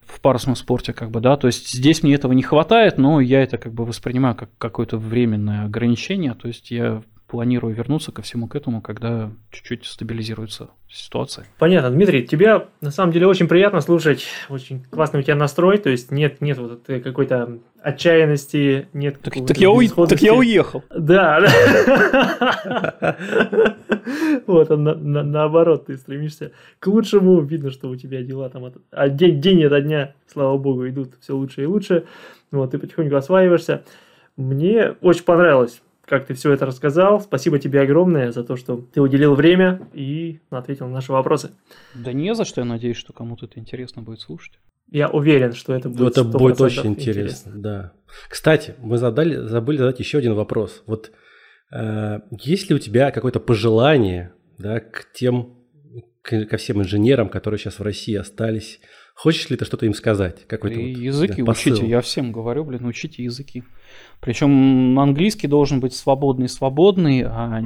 [0.02, 3.42] в парусном спорте, как бы, да, то есть здесь мне этого не хватает, но я
[3.44, 8.48] это как бы воспринимаю как какое-то временное ограничение, то есть я планирую вернуться ко всему
[8.48, 11.46] к этому, когда чуть-чуть стабилизируется ситуация.
[11.60, 15.90] Понятно, Дмитрий, тебя на самом деле очень приятно слушать, очень классный у тебя настрой, то
[15.90, 20.84] есть нет, нет вот какой-то отчаянности, нет Так, так я, уй- так я уехал.
[20.90, 21.40] Да.
[24.48, 27.42] Вот, на- на- наоборот, ты стремишься к лучшему.
[27.42, 31.36] Видно, что у тебя дела там а день, день ото дня, слава богу, идут все
[31.36, 32.06] лучше и лучше.
[32.52, 33.84] Вот, ты потихоньку осваиваешься.
[34.38, 37.22] Мне очень понравилось, как ты все это рассказал.
[37.22, 41.52] Спасибо тебе огромное за то, что ты уделил время и ответил на наши вопросы.
[41.94, 44.60] Да не за что, я надеюсь, что кому-то это интересно будет слушать.
[44.92, 47.94] Я уверен, что это будет Это будет 100% очень интересно, да.
[48.28, 50.82] Кстати, мы задали, забыли задать еще один вопрос.
[50.88, 51.12] Вот
[51.72, 55.60] э, есть ли у тебя какое-то пожелание да, к тем,
[56.24, 58.80] к ко всем инженерам, которые сейчас в России остались.
[59.22, 60.48] Хочешь ли ты что-то им сказать?
[60.48, 63.66] Какой-то вот, языки да, учите, я всем говорю, блин, учите языки.
[64.22, 67.62] Причем английский должен быть свободный-свободный, а,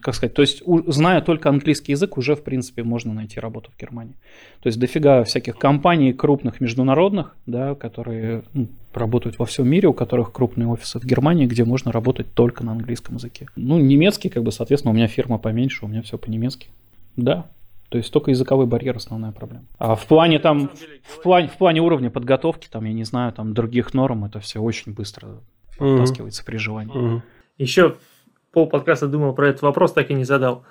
[0.00, 3.78] как сказать, то есть, зная только английский язык, уже, в принципе, можно найти работу в
[3.78, 4.14] Германии.
[4.62, 9.92] То есть, дофига всяких компаний крупных международных, да, которые ну, работают во всем мире, у
[9.92, 13.48] которых крупные офисы в Германии, где можно работать только на английском языке.
[13.54, 16.68] Ну, немецкий, как бы, соответственно, у меня фирма поменьше, у меня все по-немецки.
[17.16, 17.50] Да,
[17.88, 19.64] то есть только языковой барьер основная проблема.
[19.78, 20.70] А в плане там,
[21.02, 24.60] в плане, в плане уровня подготовки, там, я не знаю, там других норм, это все
[24.60, 25.40] очень быстро
[25.78, 26.96] подтаскивается при желании.
[26.96, 27.22] Угу.
[27.58, 27.96] Еще
[28.52, 30.64] пол подкаста думал про этот вопрос, так и не задал.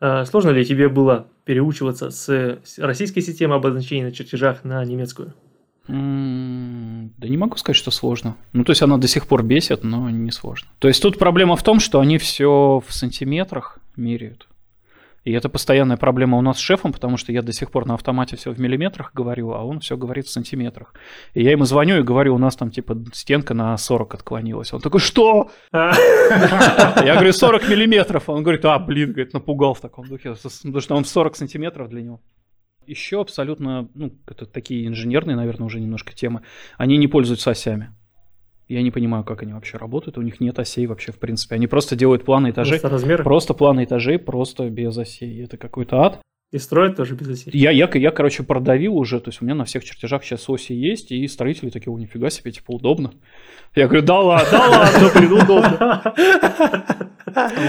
[0.00, 5.34] А, сложно ли тебе было переучиваться с российской системы обозначений на чертежах на немецкую?
[5.86, 5.94] Да
[7.28, 8.36] не могу сказать, что сложно.
[8.52, 10.68] Ну, то есть она до сих пор бесит, но не сложно.
[10.80, 14.47] То есть тут проблема в том, что они все в сантиметрах меряют.
[15.28, 17.92] И это постоянная проблема у нас с шефом, потому что я до сих пор на
[17.92, 20.94] автомате все в миллиметрах говорю, а он все говорит в сантиметрах.
[21.34, 24.72] И я ему звоню и говорю, у нас там типа стенка на 40 отклонилась.
[24.72, 25.50] Он такой, что?
[25.70, 28.30] Я говорю, 40 миллиметров.
[28.30, 32.00] Он говорит, а, блин, говорит, напугал в таком духе, потому что он 40 сантиметров для
[32.00, 32.22] него.
[32.86, 36.40] Еще абсолютно, ну, это такие инженерные, наверное, уже немножко темы,
[36.78, 37.94] они не пользуются осями.
[38.68, 40.18] Я не понимаю, как они вообще работают.
[40.18, 41.54] У них нет осей вообще, в принципе.
[41.54, 42.78] Они просто делают планы этажей.
[42.78, 43.24] Просто размеры?
[43.24, 45.42] Просто планы этажей, просто без осей.
[45.42, 46.20] Это какой-то ад.
[46.50, 47.50] И строят тоже без осей.
[47.54, 50.72] Я, я, я, короче, продавил уже, то есть у меня на всех чертежах сейчас оси
[50.72, 53.12] есть, и строители такие, о, нифига себе, типа, удобно.
[53.74, 56.14] Я говорю, да ладно, да ладно, блин, удобно.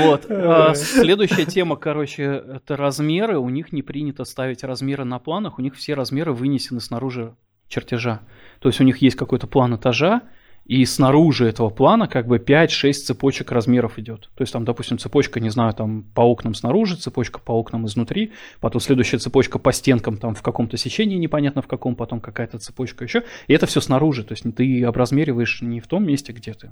[0.04, 0.26] Вот.
[0.30, 3.38] А следующая тема, короче, это размеры.
[3.38, 7.36] У них не принято ставить размеры на планах, у них все размеры вынесены снаружи
[7.68, 8.22] чертежа.
[8.60, 10.22] То есть у них есть какой-то план этажа,
[10.70, 14.30] и снаружи этого плана как бы 5-6 цепочек размеров идет.
[14.36, 18.34] То есть там, допустим, цепочка, не знаю, там по окнам снаружи, цепочка по окнам изнутри,
[18.60, 23.04] потом следующая цепочка по стенкам там в каком-то сечении, непонятно в каком, потом какая-то цепочка
[23.04, 23.24] еще.
[23.48, 26.70] И это все снаружи, то есть ты образмериваешь не в том месте, где ты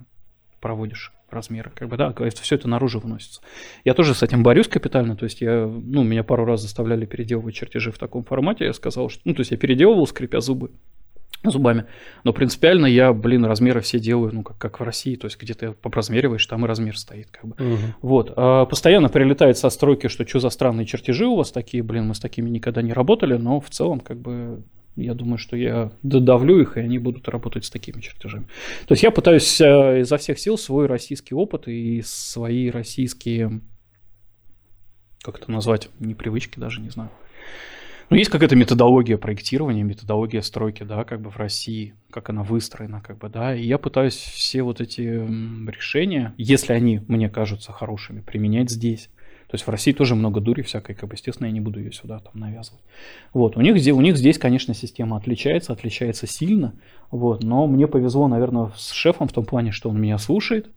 [0.61, 3.41] проводишь размеры, как бы, да, это все это наружу выносится.
[3.83, 7.55] Я тоже с этим борюсь капитально, то есть я, ну, меня пару раз заставляли переделывать
[7.55, 10.69] чертежи в таком формате, я сказал, что, ну, то есть я переделывал, скрипя зубы,
[11.43, 11.85] зубами.
[12.23, 15.53] Но принципиально я, блин, размеры все делаю, ну, как, как в России, то есть где
[15.53, 17.55] ты размериваешь, там и размер стоит, как бы.
[17.55, 17.77] Угу.
[18.01, 18.33] Вот.
[18.35, 22.15] А постоянно прилетает со стройки, что что за странные чертежи у вас такие, блин, мы
[22.15, 24.63] с такими никогда не работали, но в целом, как бы,
[24.95, 28.47] я думаю, что я додавлю их, и они будут работать с такими чертежами.
[28.87, 33.61] То есть я пытаюсь э, изо всех сил свой российский опыт и свои российские,
[35.21, 37.11] как это назвать, непривычки даже, не знаю,
[38.09, 43.01] ну, есть какая-то методология проектирования, методология стройки, да, как бы в России, как она выстроена,
[43.01, 48.21] как бы, да, и я пытаюсь все вот эти решения, если они мне кажутся хорошими,
[48.21, 49.09] применять здесь.
[49.47, 51.93] То есть в России тоже много дури всякой, как бы, естественно, я не буду ее
[51.93, 52.81] сюда там навязывать.
[53.33, 56.73] Вот, у них, у них здесь, конечно, система отличается, отличается сильно,
[57.11, 60.69] вот, но мне повезло, наверное, с шефом в том плане, что он меня слушает,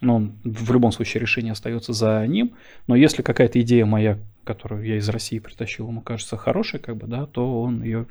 [0.00, 2.54] но в любом случае решение остается за ним,
[2.86, 7.06] но если какая-то идея моя которую я из России притащил, ему кажется хорошей, как бы,
[7.06, 8.06] да, то он ее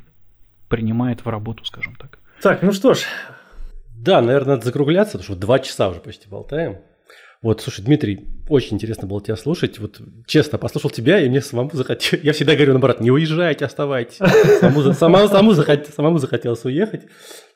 [0.70, 2.20] принимает в работу, скажем так.
[2.42, 3.06] Так, ну что ж.
[3.98, 6.80] Да, наверное, надо закругляться, потому что два часа уже почти болтаем.
[7.46, 9.78] Вот, слушай, Дмитрий, очень интересно было тебя слушать.
[9.78, 12.24] Вот честно, послушал тебя, и мне самому захотелось...
[12.26, 14.16] Я всегда говорю, наоборот, не уезжайте, оставайтесь.
[14.16, 15.86] Самому, самому, самому, захот...
[15.96, 17.04] самому захотелось уехать.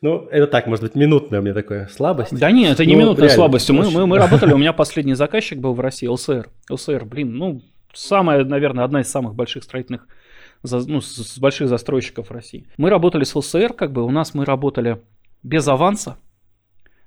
[0.03, 2.37] Ну, это так, может быть, минутная у меня такая слабость.
[2.37, 3.67] Да нет, это не ну, минутная реально, слабость.
[3.71, 6.49] Мы, мы, мы работали, у меня последний заказчик был в России, ЛСР.
[6.69, 10.05] ЛСР, блин, ну, самая, наверное, одна из самых больших строительных,
[10.61, 12.67] ну, с больших застройщиков России.
[12.77, 15.01] Мы работали с ЛСР, как бы у нас мы работали
[15.41, 16.19] без аванса,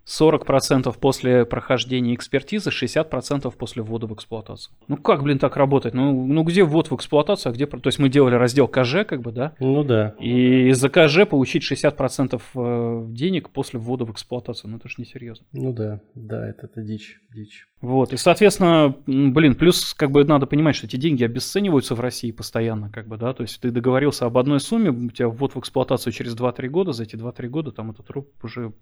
[0.07, 4.74] 40% после прохождения экспертизы, 60% после ввода в эксплуатацию.
[4.88, 5.94] Ну как, блин, так работать?
[5.94, 7.66] Ну, ну где ввод в эксплуатацию, а где...
[7.66, 9.55] То есть мы делали раздел КЖ, как бы, да?
[9.61, 10.14] Ну да.
[10.20, 14.70] И за КЖ получить 60% э, денег после ввода в эксплуатацию.
[14.70, 15.46] Ну это же несерьезно.
[15.53, 17.66] Ну да, да, это, это дичь, дичь.
[17.82, 22.30] Вот, и, соответственно, блин, плюс, как бы, надо понимать, что эти деньги обесцениваются в России
[22.30, 25.59] постоянно, как бы, да, то есть ты договорился об одной сумме, у тебя ввод в
[25.59, 28.72] эксплуатацию через 2-3 года, за эти 2-3 года там этот труп уже,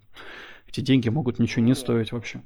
[0.68, 2.42] эти деньги могут ничего не стоить вообще.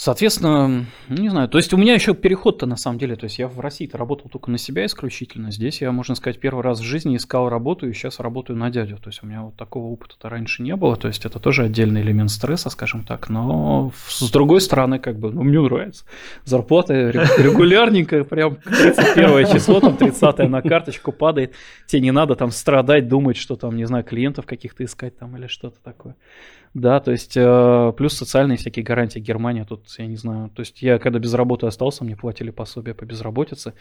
[0.00, 3.48] Соответственно, не знаю, то есть у меня еще переход-то на самом деле, то есть я
[3.48, 7.16] в России-то работал только на себя исключительно, здесь я, можно сказать, первый раз в жизни
[7.16, 10.62] искал работу и сейчас работаю на дядю, то есть у меня вот такого опыта-то раньше
[10.62, 15.00] не было, то есть это тоже отдельный элемент стресса, скажем так, но с другой стороны,
[15.00, 16.04] как бы, ну, мне нравится,
[16.44, 21.54] зарплата регулярненькая, прям 31 число, там 30 на карточку падает,
[21.88, 25.48] тебе не надо там страдать, думать, что там, не знаю, клиентов каких-то искать там или
[25.48, 26.14] что-то такое.
[26.74, 29.18] Да, то есть э, плюс социальные всякие гарантии.
[29.18, 30.50] Германия тут я не знаю.
[30.50, 33.72] То есть я когда без работы остался, мне платили пособие по безработице.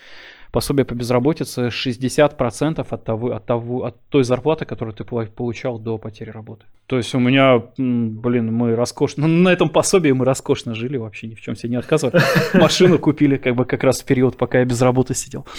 [0.52, 5.98] Пособие по безработице 60% от, того, от, того, от той зарплаты, которую ты получал до
[5.98, 6.66] потери работы.
[6.88, 11.28] То есть у меня, блин, мы роскошно, ну, на этом пособии мы роскошно жили, вообще
[11.28, 12.22] ни в чем себе не отказывали.
[12.54, 15.46] Машину купили как бы как раз в период, пока я без работы сидел.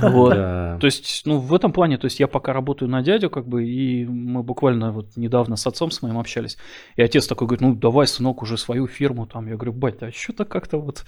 [0.00, 0.34] Вот.
[0.34, 3.64] То есть, ну, в этом плане, то есть я пока работаю на дядю, как бы,
[3.64, 6.56] и мы буквально вот недавно с отцом с моим общались,
[6.96, 9.41] и отец такой говорит, ну, давай, сынок, уже свою фирму там.
[9.46, 11.04] Я говорю, бать, а что-то как-то вот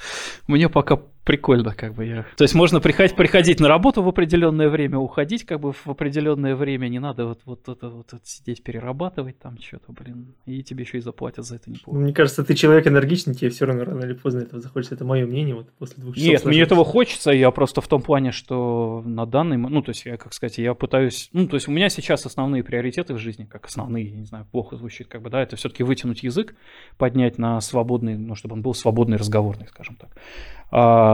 [0.46, 2.26] мне пока прикольно, как бы я.
[2.36, 6.54] То есть можно приходить, приходить на работу в определенное время, уходить как бы в определенное
[6.54, 10.84] время, не надо вот, вот это вот, вот сидеть перерабатывать там что-то, блин, и тебе
[10.84, 11.98] еще и заплатят за это неплохо.
[11.98, 14.94] Мне кажется, ты человек энергичный, тебе все равно рано или поздно этого захочется.
[14.94, 16.28] Это мое мнение вот после двух часов.
[16.28, 19.90] Нет, мне этого хочется, я просто в том плане, что на данный момент, ну то
[19.90, 23.18] есть я, как сказать, я пытаюсь, ну то есть у меня сейчас основные приоритеты в
[23.18, 26.54] жизни, как основные, я не знаю, плохо звучит, как бы, да, это все-таки вытянуть язык,
[26.98, 30.10] поднять на свободный, ну чтобы он был свободный, разговорный, скажем так.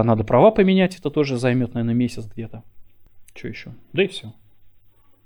[0.00, 2.62] А надо права поменять, это тоже займет, наверное, месяц где-то.
[3.34, 3.74] Что еще?
[3.92, 4.32] Да и все.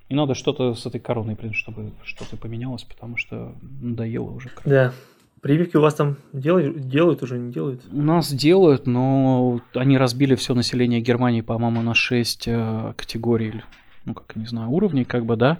[0.08, 4.50] И надо что-то с этой короной, блин, чтобы что-то поменялось, потому что надоело уже.
[4.64, 4.92] Да.
[5.40, 7.82] Прививки у вас там делают, делают уже, не делают?
[7.92, 13.62] У нас делают, но они разбили все население Германии, по-моему, на 6 э, категорий,
[14.06, 15.58] ну, как, не знаю, уровней, как бы, да.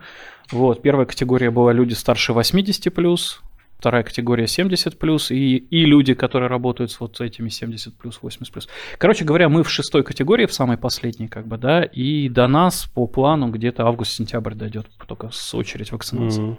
[0.51, 3.44] Вот, первая категория была люди старше 80+, плюс,
[3.85, 8.51] вторая категория 70 плюс, и, и люди, которые работают с вот этими 70 плюс, 80
[8.51, 8.67] плюс.
[8.97, 12.87] Короче говоря, мы в шестой категории, в самой последней, как бы, да, и до нас
[12.87, 16.43] по плану где-то август-сентябрь дойдет только с очередь вакцинации.
[16.43, 16.57] Mm-hmm.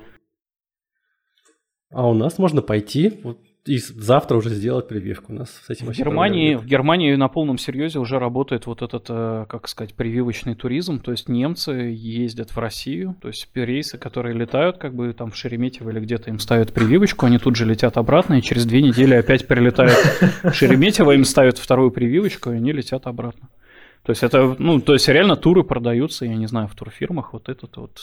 [1.93, 5.87] А у нас можно пойти, вот и завтра уже сделать прививку у нас с этим.
[5.87, 10.53] В Германии, в Германии на полном серьезе уже работает вот этот, э, как сказать, прививочный
[10.53, 10.99] туризм.
[10.99, 15.35] То есть немцы ездят в Россию, то есть рейсы, которые летают, как бы там в
[15.35, 19.15] Шереметьево или где-то им ставят прививочку, они тут же летят обратно, и через две недели
[19.15, 19.97] опять прилетают
[20.43, 23.49] в Шереметьево, им ставят вторую прививочку, и они летят обратно.
[24.03, 27.49] То есть это, ну, то есть реально туры продаются, я не знаю, в турфирмах, вот
[27.49, 27.99] этот вот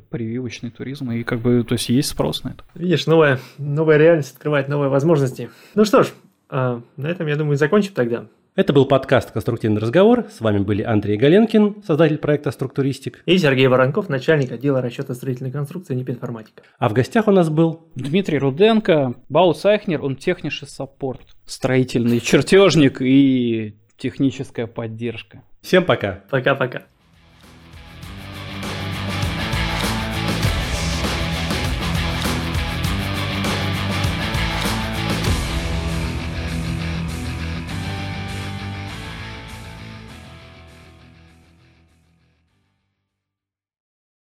[0.00, 2.64] прививочный туризм, и как бы, то есть есть спрос на это.
[2.74, 5.50] Видишь, новая, новая реальность открывает новые возможности.
[5.74, 6.08] Ну что ж,
[6.48, 8.26] а, на этом, я думаю, закончим тогда.
[8.56, 10.28] Это был подкаст «Конструктивный разговор».
[10.30, 13.22] С вами были Андрей Галенкин, создатель проекта «Структуристик».
[13.26, 16.62] И Сергей Воронков, начальник отдела расчета строительной конструкции «Непинформатика».
[16.78, 17.90] А в гостях у нас был...
[17.96, 25.42] Дмитрий Руденко, Баут Сайхнер, он технический саппорт, строительный чертежник и техническая поддержка.
[25.60, 26.22] Всем пока.
[26.30, 26.84] Пока-пока.